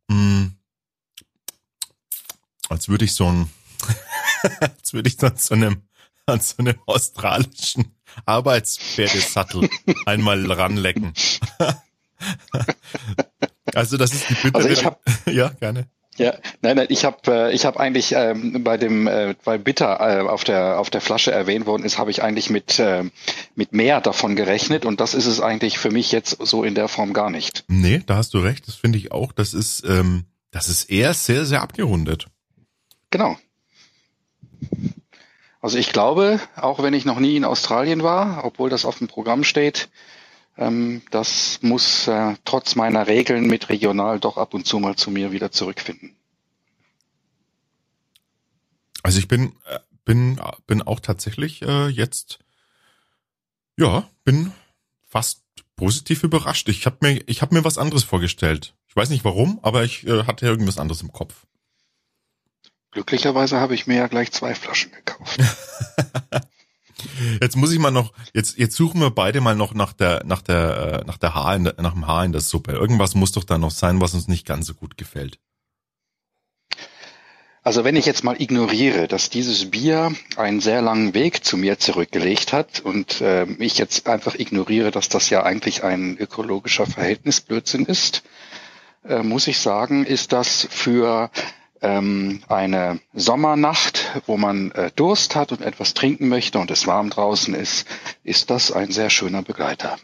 mh, 0.09 0.17
mm, 0.17 0.57
als 2.69 2.89
würde 2.89 3.05
ich 3.05 3.15
so 3.15 3.27
ein, 3.27 3.51
als 4.61 4.93
würde 4.93 5.09
ich 5.09 5.17
dann 5.17 5.37
zu 5.37 5.55
einem 5.55 5.83
an 6.27 6.41
so 6.41 6.55
einem 6.59 6.77
australischen 6.87 7.95
Arbeitspferdesattel 8.27 9.69
einmal 10.07 10.51
ranlecken. 10.51 11.13
also 13.75 13.97
das 13.97 14.13
ist 14.13 14.31
die 14.31 14.35
Bitte. 14.35 14.55
Also 14.55 14.69
ich 14.69 14.85
hab, 14.85 15.01
ja, 15.27 15.49
gerne. 15.49 15.89
Ja, 16.19 16.35
nein, 16.61 16.77
nein, 16.77 16.89
ich 16.91 17.07
habe 17.07 17.19
äh, 17.27 17.55
ich 17.55 17.65
habe 17.65 17.81
eigentlich 17.81 18.13
ähm, 18.13 18.63
bei 18.63 18.77
dem 18.77 19.07
äh, 19.07 19.35
weil 19.45 19.59
Bitter 19.59 19.99
äh, 19.99 20.21
auf 20.29 20.45
der 20.45 20.79
auf 20.79 20.91
der 20.91 21.01
Flasche 21.01 21.33
erwähnt 21.33 21.65
worden 21.65 21.85
ist, 21.85 21.97
habe 21.97 22.11
ich 22.11 22.23
eigentlich 22.23 22.51
mit 22.51 22.79
äh, 22.79 23.05
mit 23.55 23.73
mehr 23.73 24.03
davon 24.03 24.37
gerechnet 24.37 24.85
und 24.85 25.01
das 25.01 25.15
ist 25.15 25.25
es 25.25 25.41
eigentlich 25.41 25.79
für 25.79 25.91
mich 25.91 26.13
jetzt 26.13 26.37
so 26.39 26.65
in 26.65 26.75
der 26.75 26.89
Form 26.89 27.15
gar 27.15 27.31
nicht. 27.31 27.65
Nee, 27.69 28.03
da 28.05 28.17
hast 28.17 28.35
du 28.35 28.41
recht, 28.41 28.69
das 28.69 28.75
finde 28.75 28.99
ich 28.99 29.11
auch, 29.11 29.33
das 29.33 29.55
ist 29.55 29.85
ähm, 29.89 30.27
das 30.51 30.69
ist 30.69 30.91
eher 30.91 31.15
sehr 31.15 31.47
sehr 31.47 31.63
abgerundet. 31.63 32.27
Genau. 33.11 33.39
Also 35.63 35.79
ich 35.79 35.93
glaube, 35.93 36.41
auch 36.57 36.83
wenn 36.83 36.93
ich 36.93 37.05
noch 37.05 37.21
nie 37.21 37.37
in 37.37 37.45
Australien 37.45 38.03
war, 38.03 38.45
obwohl 38.45 38.69
das 38.69 38.85
auf 38.85 38.99
dem 38.99 39.07
Programm 39.07 39.45
steht, 39.45 39.89
ähm, 40.59 41.03
das 41.13 41.61
muss 41.63 42.09
äh, 42.09 42.35
trotz 42.45 42.75
meiner 42.75 43.07
Regeln 43.07 43.47
mit 43.47 43.69
regional 43.69 44.19
doch 44.19 44.37
ab 44.37 44.55
und 44.55 44.67
zu 44.67 44.81
mal 44.81 44.97
zu 44.97 45.13
mir 45.13 45.31
wieder 45.31 45.53
zurückfinden. 45.53 46.17
Also 49.05 49.21
ich 49.21 49.29
bin 49.29 49.53
äh, 49.67 49.79
bin 50.05 50.41
bin 50.67 50.83
auch 50.83 50.99
tatsächlich 50.99 51.63
äh, 51.63 51.87
jetzt 51.87 52.41
ja 53.79 54.09
bin 54.25 54.53
fast 55.07 55.43
positiv 55.77 56.25
überrascht. 56.25 56.69
Ich 56.69 56.87
habe 56.87 56.97
mir 57.03 57.23
ich 57.27 57.41
habe 57.41 57.55
mir 57.55 57.65
was 57.65 57.79
anderes 57.79 58.03
vorgestellt. 58.03 58.75
Ich 58.89 58.97
weiß 58.97 59.11
nicht 59.11 59.25
warum, 59.25 59.61
aber 59.63 59.85
ich 59.85 60.05
hatte 60.07 60.45
irgendwas 60.45 60.79
anderes 60.79 61.03
im 61.03 61.13
Kopf. 61.13 61.47
Glücklicherweise 62.93 63.59
habe 63.59 63.75
ich 63.75 63.87
mir 63.87 63.97
ja 63.97 64.07
gleich 64.07 64.33
zwei 64.33 64.55
Flaschen 64.55 64.93
gekauft. 64.93 65.41
Jetzt 67.41 67.57
muss 67.57 67.73
ich 67.73 67.79
mal 67.79 67.91
noch, 67.91 68.13
jetzt, 68.33 68.59
jetzt 68.59 68.77
suchen 68.77 69.01
wir 69.01 69.11
beide 69.11 69.41
mal 69.41 69.57
noch 69.57 69.75
nach 69.75 69.93
der, 69.93 70.23
nach 70.25 70.41
der, 70.41 71.03
äh, 71.03 71.07
nach 71.07 71.19
der 71.19 71.35
Haar, 71.35 71.57
in 71.57 71.65
der, 71.65 71.75
nach 71.79 71.95
dem 71.95 72.07
Haar 72.07 72.25
in 72.25 72.33
der 72.33 72.41
Suppe. 72.41 72.73
Irgendwas 72.73 73.15
muss 73.15 73.33
doch 73.33 73.45
da 73.45 73.59
noch 73.59 73.71
sein, 73.71 74.01
was 74.01 74.15
uns 74.15 74.29
nicht 74.29 74.47
ganz 74.47 74.67
so 74.67 74.75
gut 74.75 74.97
gefällt. 74.97 75.39
Also 77.65 77.85
wenn 77.85 77.95
ich 77.95 78.07
jetzt 78.07 78.25
mal 78.25 78.41
ignoriere, 78.41 79.07
dass 79.07 79.31
dieses 79.31 79.71
Bier 79.71 80.13
einen 80.37 80.61
sehr 80.61 80.83
langen 80.83 81.15
Weg 81.15 81.45
zu 81.45 81.57
mir 81.57 81.79
zurückgelegt 81.79 82.53
hat 82.53 82.81
und 82.81 83.21
äh, 83.21 83.47
ich 83.59 83.79
jetzt 83.79 84.09
einfach 84.09 84.35
ignoriere, 84.35 84.91
dass 84.91 85.09
das 85.09 85.31
ja 85.31 85.45
eigentlich 85.45 85.85
ein 85.85 86.17
ökologischer 86.19 86.87
Verhältnisblödsinn 86.87 87.87
ist, 87.87 88.25
äh, 89.09 89.23
muss 89.23 89.47
ich 89.47 89.59
sagen, 89.59 90.05
ist 90.05 90.33
das 90.33 90.67
für 90.71 91.31
ähm, 91.83 92.43
eine 92.49 93.01
Sommernacht, 93.13 94.23
wo 94.27 94.37
man 94.37 94.71
äh, 94.71 94.91
Durst 94.95 95.35
hat 95.35 95.53
und 95.53 95.61
etwas 95.61 95.95
trinken 95.95 96.29
möchte 96.29 96.59
und 96.59 96.71
es 96.71 96.87
warm 96.87 97.11
draußen 97.11 97.55
ist, 97.55 97.87
ist 98.23 98.51
das 98.51 98.71
ein 98.71 98.93
sehr 98.93 99.11
schöner 99.11 99.43
Begleiter. 99.43 99.99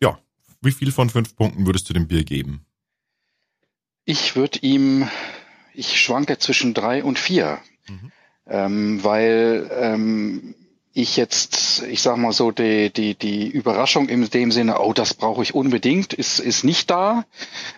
Ja, 0.00 0.18
wie 0.60 0.72
viel 0.72 0.92
von 0.92 1.08
fünf 1.08 1.36
Punkten 1.36 1.66
würdest 1.66 1.88
du 1.88 1.94
dem 1.94 2.08
Bier 2.08 2.24
geben? 2.24 2.66
Ich 4.04 4.34
würde 4.36 4.58
ihm, 4.60 5.08
ich 5.72 6.00
schwanke 6.00 6.38
zwischen 6.38 6.74
drei 6.74 7.04
und 7.04 7.18
vier, 7.18 7.58
mhm. 7.88 8.12
ähm, 8.46 9.04
weil 9.04 9.70
ähm, 9.72 10.54
ich 10.92 11.16
jetzt, 11.16 11.82
ich 11.82 12.02
sag 12.02 12.16
mal 12.16 12.32
so, 12.32 12.50
die, 12.50 12.90
die, 12.92 13.14
die 13.14 13.48
Überraschung 13.48 14.08
in 14.08 14.28
dem 14.30 14.50
Sinne, 14.50 14.80
oh, 14.80 14.92
das 14.92 15.14
brauche 15.14 15.42
ich 15.42 15.54
unbedingt, 15.54 16.12
ist, 16.12 16.40
ist 16.40 16.64
nicht 16.64 16.90
da. 16.90 17.24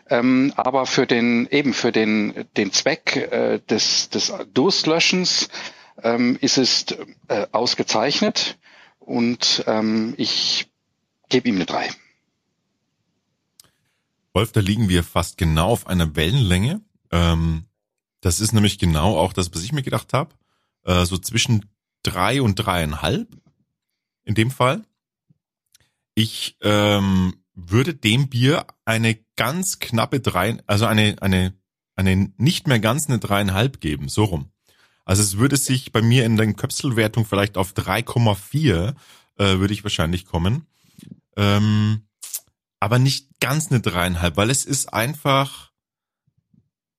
Ähm, 0.09 0.53
aber 0.57 0.87
für 0.87 1.07
den, 1.07 1.46
eben 1.51 1.75
für 1.75 1.92
den, 1.92 2.46
den 2.57 2.73
Zweck 2.73 3.16
äh, 3.16 3.61
des, 3.68 4.11
des 4.11 4.33
Durstlöschens 4.55 5.49
ähm, 6.03 6.38
ist 6.40 6.59
es 6.59 6.87
äh, 7.29 7.46
ausgezeichnet 7.53 8.59
und 8.99 9.64
ähm, 9.66 10.14
ich 10.16 10.68
gebe 11.29 11.49
ihm 11.49 11.57
eine 11.57 11.66
drei. 11.66 11.90
Wolf, 14.33 14.53
da 14.53 14.61
liegen 14.61 14.88
wir 14.88 15.03
fast 15.03 15.37
genau 15.37 15.68
auf 15.68 15.87
einer 15.87 16.14
Wellenlänge. 16.14 16.81
Ähm, 17.11 17.64
das 18.20 18.40
ist 18.40 18.53
nämlich 18.53 18.79
genau 18.79 19.18
auch 19.18 19.33
das, 19.33 19.53
was 19.55 19.62
ich 19.62 19.73
mir 19.73 19.83
gedacht 19.83 20.12
habe. 20.12 20.35
Äh, 20.85 21.05
so 21.05 21.18
zwischen 21.18 21.69
drei 22.02 22.42
und 22.42 22.56
dreieinhalb 22.56 23.28
in 24.24 24.34
dem 24.34 24.50
Fall. 24.50 24.82
Ich 26.14 26.56
ähm, 26.62 27.42
würde 27.54 27.94
dem 27.94 28.28
Bier 28.28 28.66
eine 28.84 29.18
ganz 29.36 29.78
knappe 29.78 30.20
drei, 30.20 30.58
also 30.66 30.86
eine, 30.86 31.16
eine, 31.20 31.54
eine 31.96 32.32
nicht 32.36 32.66
mehr 32.66 32.80
ganz 32.80 33.08
eine 33.08 33.18
dreieinhalb 33.18 33.80
geben, 33.80 34.08
so 34.08 34.24
rum. 34.24 34.50
Also 35.04 35.22
es 35.22 35.38
würde 35.38 35.56
sich 35.56 35.92
bei 35.92 36.02
mir 36.02 36.24
in 36.24 36.36
der 36.36 36.52
Köpselwertung 36.52 37.24
vielleicht 37.24 37.56
auf 37.56 37.72
3,4 37.72 38.94
äh, 39.38 39.58
würde 39.58 39.74
ich 39.74 39.82
wahrscheinlich 39.82 40.24
kommen. 40.24 40.66
Ähm, 41.36 42.02
aber 42.78 42.98
nicht 42.98 43.28
ganz 43.40 43.70
eine 43.70 43.80
dreieinhalb, 43.80 44.36
weil 44.36 44.50
es 44.50 44.64
ist 44.64 44.92
einfach, 44.92 45.69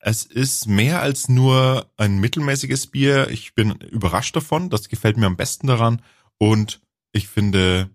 es 0.01 0.25
ist 0.25 0.67
mehr 0.67 1.01
als 1.01 1.29
nur 1.29 1.89
ein 1.95 2.19
mittelmäßiges 2.19 2.87
Bier. 2.87 3.29
Ich 3.29 3.53
bin 3.53 3.71
überrascht 3.71 4.35
davon. 4.35 4.69
Das 4.69 4.89
gefällt 4.89 5.17
mir 5.17 5.27
am 5.27 5.37
besten 5.37 5.67
daran. 5.67 6.01
Und 6.39 6.81
ich 7.11 7.27
finde, 7.27 7.91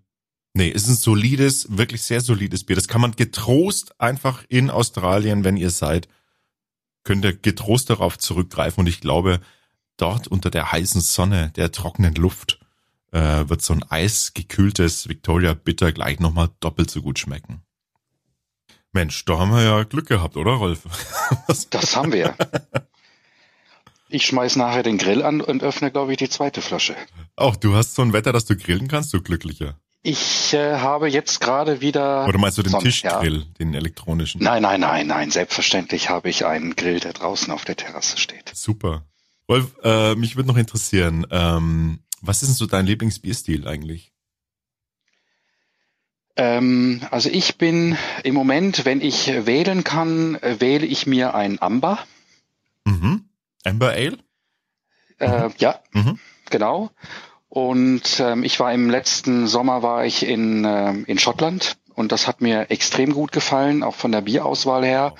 nee, 0.54 0.70
es 0.70 0.84
ist 0.84 0.88
ein 0.88 0.96
solides, 0.96 1.66
wirklich 1.76 2.02
sehr 2.02 2.20
solides 2.20 2.64
Bier. 2.64 2.76
Das 2.76 2.86
kann 2.86 3.00
man 3.00 3.16
getrost 3.16 4.00
einfach 4.00 4.44
in 4.48 4.70
Australien, 4.70 5.42
wenn 5.42 5.56
ihr 5.56 5.70
seid, 5.70 6.08
könnt 7.02 7.24
ihr 7.24 7.36
getrost 7.36 7.90
darauf 7.90 8.18
zurückgreifen. 8.18 8.82
Und 8.82 8.86
ich 8.86 9.00
glaube, 9.00 9.40
dort 9.96 10.28
unter 10.28 10.50
der 10.50 10.70
heißen 10.70 11.00
Sonne, 11.00 11.50
der 11.56 11.72
trockenen 11.72 12.14
Luft, 12.14 12.60
äh, 13.10 13.48
wird 13.48 13.62
so 13.62 13.72
ein 13.72 13.82
eisgekühltes 13.82 15.08
Victoria 15.08 15.54
Bitter 15.54 15.90
gleich 15.90 16.20
nochmal 16.20 16.50
doppelt 16.60 16.88
so 16.88 17.02
gut 17.02 17.18
schmecken. 17.18 17.62
Mensch, 18.96 19.26
da 19.26 19.38
haben 19.38 19.50
wir 19.50 19.62
ja 19.62 19.82
Glück 19.82 20.08
gehabt, 20.08 20.38
oder 20.38 20.52
Rolf? 20.52 20.80
das 21.70 21.94
haben 21.96 22.12
wir. 22.12 22.34
Ich 24.08 24.24
schmeiß 24.24 24.56
nachher 24.56 24.82
den 24.82 24.96
Grill 24.96 25.22
an 25.22 25.42
und 25.42 25.62
öffne, 25.62 25.90
glaube 25.90 26.12
ich, 26.12 26.18
die 26.18 26.30
zweite 26.30 26.62
Flasche. 26.62 26.96
Auch 27.36 27.56
du 27.56 27.74
hast 27.74 27.94
so 27.94 28.00
ein 28.00 28.14
Wetter, 28.14 28.32
dass 28.32 28.46
du 28.46 28.56
grillen 28.56 28.88
kannst, 28.88 29.12
du 29.12 29.20
glücklicher. 29.20 29.78
Ich 30.02 30.54
äh, 30.54 30.78
habe 30.78 31.10
jetzt 31.10 31.42
gerade 31.42 31.82
wieder. 31.82 32.26
Oder 32.26 32.38
meinst 32.38 32.56
du 32.56 32.62
den 32.62 32.72
Sonne, 32.72 32.84
Tischgrill, 32.84 33.40
ja. 33.40 33.44
den 33.58 33.74
elektronischen? 33.74 34.42
Nein, 34.42 34.62
nein, 34.62 34.80
nein, 34.80 35.08
nein. 35.08 35.30
Selbstverständlich 35.30 36.08
habe 36.08 36.30
ich 36.30 36.46
einen 36.46 36.74
Grill, 36.74 37.00
der 37.00 37.12
draußen 37.12 37.52
auf 37.52 37.66
der 37.66 37.76
Terrasse 37.76 38.16
steht. 38.16 38.50
Super. 38.54 39.04
Wolf, 39.46 39.76
äh, 39.82 40.14
mich 40.14 40.36
würde 40.36 40.48
noch 40.48 40.56
interessieren, 40.56 41.26
ähm, 41.30 42.00
was 42.22 42.40
ist 42.40 42.48
denn 42.48 42.56
so 42.56 42.64
dein 42.64 42.86
Lieblingsbierstil 42.86 43.68
eigentlich? 43.68 44.14
Ähm, 46.36 47.00
also 47.10 47.30
ich 47.30 47.56
bin 47.56 47.96
im 48.22 48.34
Moment, 48.34 48.84
wenn 48.84 49.00
ich 49.00 49.46
wählen 49.46 49.84
kann, 49.84 50.38
wähle 50.42 50.86
ich 50.86 51.06
mir 51.06 51.34
ein 51.34 51.60
Amber. 51.60 51.98
Mhm. 52.84 53.24
Amber 53.64 53.90
Ale? 53.90 54.18
Äh, 55.18 55.48
mhm. 55.48 55.54
Ja, 55.58 55.80
mhm. 55.92 56.18
genau. 56.50 56.90
Und 57.48 58.20
ähm, 58.20 58.44
ich 58.44 58.60
war 58.60 58.72
im 58.72 58.90
letzten 58.90 59.46
Sommer 59.46 59.82
war 59.82 60.04
ich 60.04 60.26
in, 60.26 60.64
ähm, 60.64 61.04
in 61.06 61.18
Schottland 61.18 61.78
und 61.94 62.12
das 62.12 62.26
hat 62.26 62.42
mir 62.42 62.70
extrem 62.70 63.14
gut 63.14 63.32
gefallen, 63.32 63.82
auch 63.82 63.94
von 63.94 64.12
der 64.12 64.20
Bierauswahl 64.20 64.84
her. 64.84 65.14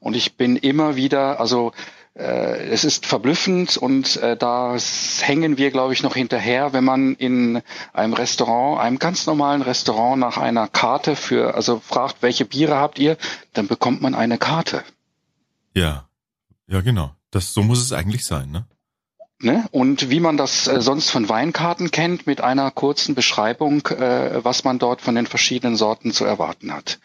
Und 0.00 0.16
ich 0.16 0.36
bin 0.36 0.56
immer 0.56 0.96
wieder, 0.96 1.38
also 1.38 1.72
äh, 2.14 2.68
es 2.68 2.84
ist 2.84 3.06
verblüffend 3.06 3.76
und 3.76 4.16
äh, 4.16 4.36
da 4.36 4.76
hängen 5.20 5.56
wir, 5.56 5.70
glaube 5.70 5.92
ich, 5.94 6.02
noch 6.02 6.14
hinterher, 6.14 6.72
wenn 6.72 6.84
man 6.84 7.14
in 7.14 7.62
einem 7.92 8.12
Restaurant, 8.12 8.80
einem 8.80 8.98
ganz 8.98 9.26
normalen 9.26 9.62
Restaurant 9.62 10.20
nach 10.20 10.36
einer 10.36 10.68
Karte 10.68 11.16
für, 11.16 11.54
also 11.54 11.80
fragt, 11.80 12.16
welche 12.20 12.44
Biere 12.44 12.76
habt 12.76 12.98
ihr, 12.98 13.16
dann 13.54 13.66
bekommt 13.66 14.02
man 14.02 14.14
eine 14.14 14.38
Karte. 14.38 14.84
Ja, 15.74 16.08
ja 16.66 16.80
genau. 16.82 17.12
Das 17.30 17.54
so 17.54 17.62
muss 17.62 17.80
es 17.80 17.92
eigentlich 17.92 18.26
sein, 18.26 18.50
ne? 18.50 18.66
Ne? 19.40 19.66
Und 19.72 20.08
wie 20.08 20.20
man 20.20 20.36
das 20.36 20.68
äh, 20.68 20.80
sonst 20.80 21.10
von 21.10 21.28
Weinkarten 21.28 21.90
kennt, 21.90 22.28
mit 22.28 22.40
einer 22.40 22.70
kurzen 22.70 23.16
Beschreibung, 23.16 23.84
äh, 23.88 24.44
was 24.44 24.62
man 24.62 24.78
dort 24.78 25.00
von 25.00 25.16
den 25.16 25.26
verschiedenen 25.26 25.74
Sorten 25.74 26.12
zu 26.12 26.24
erwarten 26.24 26.72
hat. 26.72 27.00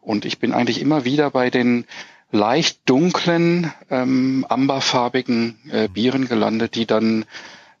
Und 0.00 0.24
ich 0.24 0.40
bin 0.40 0.52
eigentlich 0.52 0.80
immer 0.80 1.04
wieder 1.04 1.30
bei 1.30 1.50
den 1.50 1.86
leicht 2.30 2.88
dunklen, 2.88 3.72
ähm, 3.90 4.44
amberfarbigen 4.48 5.58
äh, 5.70 5.88
Bieren 5.88 6.28
gelandet, 6.28 6.74
die 6.74 6.86
dann 6.86 7.24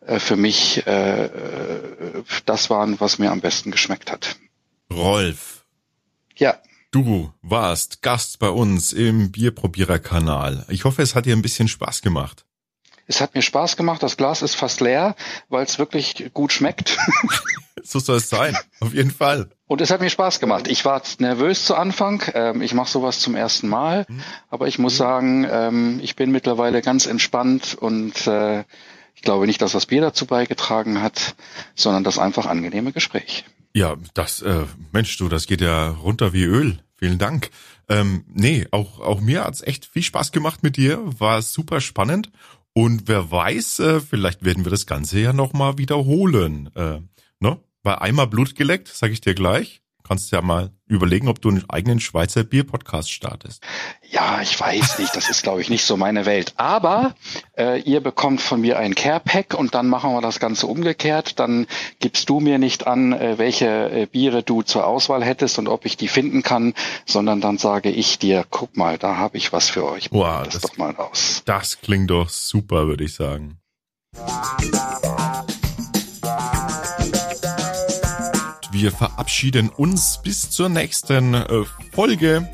äh, 0.06 0.18
für 0.18 0.36
mich 0.36 0.86
äh, 0.86 1.24
äh, 1.26 2.22
das 2.46 2.70
waren, 2.70 3.00
was 3.00 3.18
mir 3.18 3.30
am 3.30 3.40
besten 3.40 3.70
geschmeckt 3.70 4.10
hat. 4.10 4.36
Rolf. 4.92 5.64
Ja. 6.36 6.58
Du 6.90 7.32
warst 7.42 8.00
Gast 8.00 8.38
bei 8.38 8.48
uns 8.48 8.94
im 8.94 9.30
Bierprobierer-Kanal. 9.30 10.64
Ich 10.68 10.84
hoffe, 10.84 11.02
es 11.02 11.14
hat 11.14 11.26
dir 11.26 11.36
ein 11.36 11.42
bisschen 11.42 11.68
Spaß 11.68 12.00
gemacht. 12.00 12.46
Es 13.06 13.20
hat 13.20 13.34
mir 13.34 13.42
Spaß 13.42 13.76
gemacht. 13.76 14.02
Das 14.02 14.16
Glas 14.16 14.40
ist 14.40 14.54
fast 14.54 14.80
leer, 14.80 15.14
weil 15.48 15.64
es 15.64 15.78
wirklich 15.78 16.30
gut 16.32 16.52
schmeckt. 16.52 16.96
so 17.84 17.98
soll 17.98 18.18
es 18.18 18.28
sein, 18.28 18.56
auf 18.80 18.94
jeden 18.94 19.10
Fall. 19.10 19.50
Und 19.66 19.80
es 19.80 19.90
hat 19.90 20.00
mir 20.00 20.10
Spaß 20.10 20.40
gemacht. 20.40 20.68
Ich 20.68 20.84
war 20.84 21.02
nervös 21.18 21.64
zu 21.64 21.74
Anfang. 21.74 22.22
Ähm, 22.34 22.62
ich 22.62 22.74
mache 22.74 22.90
sowas 22.90 23.20
zum 23.20 23.34
ersten 23.34 23.68
Mal, 23.68 24.06
mhm. 24.08 24.22
aber 24.48 24.66
ich 24.68 24.78
muss 24.78 24.96
sagen, 24.96 25.46
ähm, 25.50 26.00
ich 26.02 26.16
bin 26.16 26.30
mittlerweile 26.30 26.82
ganz 26.82 27.06
entspannt 27.06 27.76
und 27.78 28.26
äh, 28.26 28.64
ich 29.14 29.22
glaube 29.22 29.46
nicht, 29.46 29.60
dass 29.60 29.72
das 29.72 29.86
Bier 29.86 30.00
dazu 30.00 30.26
beigetragen 30.26 31.02
hat, 31.02 31.34
sondern 31.74 32.04
das 32.04 32.18
einfach 32.18 32.46
angenehme 32.46 32.92
Gespräch. 32.92 33.44
Ja, 33.74 33.96
das, 34.14 34.42
äh, 34.42 34.64
Mensch, 34.92 35.16
du, 35.18 35.28
das 35.28 35.46
geht 35.46 35.60
ja 35.60 35.90
runter 35.90 36.32
wie 36.32 36.44
Öl. 36.44 36.78
Vielen 36.96 37.18
Dank. 37.18 37.50
Ähm, 37.88 38.24
nee, 38.28 38.66
auch, 38.70 39.00
auch 39.00 39.20
mir 39.20 39.44
hat's 39.44 39.60
echt 39.60 39.86
viel 39.86 40.02
Spaß 40.02 40.32
gemacht 40.32 40.62
mit 40.62 40.76
dir. 40.76 41.00
War 41.18 41.42
super 41.42 41.80
spannend. 41.80 42.30
Und 42.72 43.08
wer 43.08 43.30
weiß, 43.30 43.80
äh, 43.80 44.00
vielleicht 44.00 44.44
werden 44.44 44.64
wir 44.64 44.70
das 44.70 44.86
Ganze 44.86 45.20
ja 45.20 45.32
nochmal 45.32 45.78
wiederholen. 45.78 46.70
Äh, 46.74 47.00
ne? 47.40 47.58
Bei 47.88 48.02
einmal 48.02 48.26
Blut 48.26 48.54
geleckt, 48.54 48.88
sage 48.88 49.14
ich 49.14 49.22
dir 49.22 49.34
gleich. 49.34 49.80
Kannst 50.06 50.30
ja 50.30 50.42
mal 50.42 50.72
überlegen, 50.84 51.26
ob 51.26 51.40
du 51.40 51.48
einen 51.48 51.64
eigenen 51.70 52.00
Schweizer 52.00 52.44
Bier-Podcast 52.44 53.10
startest. 53.10 53.62
Ja, 54.10 54.42
ich 54.42 54.60
weiß 54.60 54.98
nicht. 54.98 55.16
Das 55.16 55.30
ist, 55.30 55.42
glaube 55.42 55.62
ich, 55.62 55.70
nicht 55.70 55.86
so 55.86 55.96
meine 55.96 56.26
Welt. 56.26 56.52
Aber 56.58 57.14
äh, 57.56 57.80
ihr 57.80 58.02
bekommt 58.02 58.42
von 58.42 58.60
mir 58.60 58.78
ein 58.78 58.94
Care-Pack 58.94 59.54
und 59.54 59.74
dann 59.74 59.88
machen 59.88 60.12
wir 60.12 60.20
das 60.20 60.38
Ganze 60.38 60.66
umgekehrt. 60.66 61.38
Dann 61.38 61.66
gibst 61.98 62.28
du 62.28 62.40
mir 62.40 62.58
nicht 62.58 62.86
an, 62.86 63.14
äh, 63.14 63.38
welche 63.38 63.90
äh, 63.90 64.04
Biere 64.04 64.42
du 64.42 64.60
zur 64.60 64.86
Auswahl 64.86 65.24
hättest 65.24 65.58
und 65.58 65.66
ob 65.66 65.86
ich 65.86 65.96
die 65.96 66.08
finden 66.08 66.42
kann, 66.42 66.74
sondern 67.06 67.40
dann 67.40 67.56
sage 67.56 67.88
ich 67.88 68.18
dir, 68.18 68.44
guck 68.50 68.76
mal, 68.76 68.98
da 68.98 69.16
habe 69.16 69.38
ich 69.38 69.54
was 69.54 69.70
für 69.70 69.86
euch. 69.86 70.08
Wow, 70.10 70.42
das, 70.44 70.60
das 70.60 70.62
doch 70.70 70.76
mal 70.76 70.94
aus. 70.96 71.40
Das 71.46 71.80
klingt 71.80 72.10
doch 72.10 72.28
super, 72.28 72.86
würde 72.86 73.04
ich 73.04 73.14
sagen. 73.14 73.56
Wir 78.80 78.92
verabschieden 78.92 79.70
uns 79.70 80.20
bis 80.22 80.50
zur 80.50 80.68
nächsten 80.68 81.34
äh, 81.34 81.64
Folge. 81.92 82.48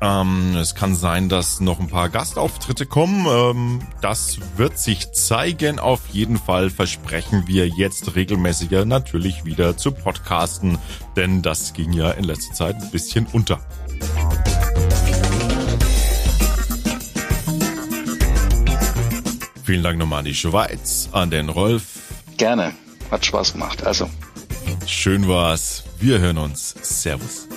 Ähm, 0.00 0.54
es 0.54 0.76
kann 0.76 0.94
sein, 0.94 1.28
dass 1.28 1.58
noch 1.58 1.80
ein 1.80 1.88
paar 1.88 2.08
Gastauftritte 2.08 2.86
kommen. 2.86 3.26
Ähm, 3.26 3.80
das 4.00 4.38
wird 4.56 4.78
sich 4.78 5.10
zeigen. 5.10 5.80
Auf 5.80 6.02
jeden 6.12 6.38
Fall 6.38 6.70
versprechen 6.70 7.48
wir 7.48 7.66
jetzt 7.66 8.14
regelmäßiger 8.14 8.84
natürlich 8.84 9.44
wieder 9.44 9.76
zu 9.76 9.90
podcasten, 9.90 10.78
denn 11.16 11.42
das 11.42 11.72
ging 11.72 11.92
ja 11.92 12.12
in 12.12 12.22
letzter 12.22 12.54
Zeit 12.54 12.76
ein 12.76 12.92
bisschen 12.92 13.26
unter. 13.32 13.58
Vielen 19.66 19.82
Dank 19.82 19.98
nochmal 19.98 20.20
an 20.20 20.24
die 20.24 20.34
Schweiz, 20.34 21.08
an 21.10 21.28
den 21.28 21.48
Rolf. 21.48 21.82
Gerne. 22.36 22.72
Hat 23.10 23.26
Spaß 23.26 23.54
gemacht. 23.54 23.84
Also. 23.84 24.08
Schön 24.86 25.26
war's. 25.26 25.82
Wir 25.98 26.20
hören 26.20 26.38
uns. 26.38 26.72
Servus. 26.82 27.48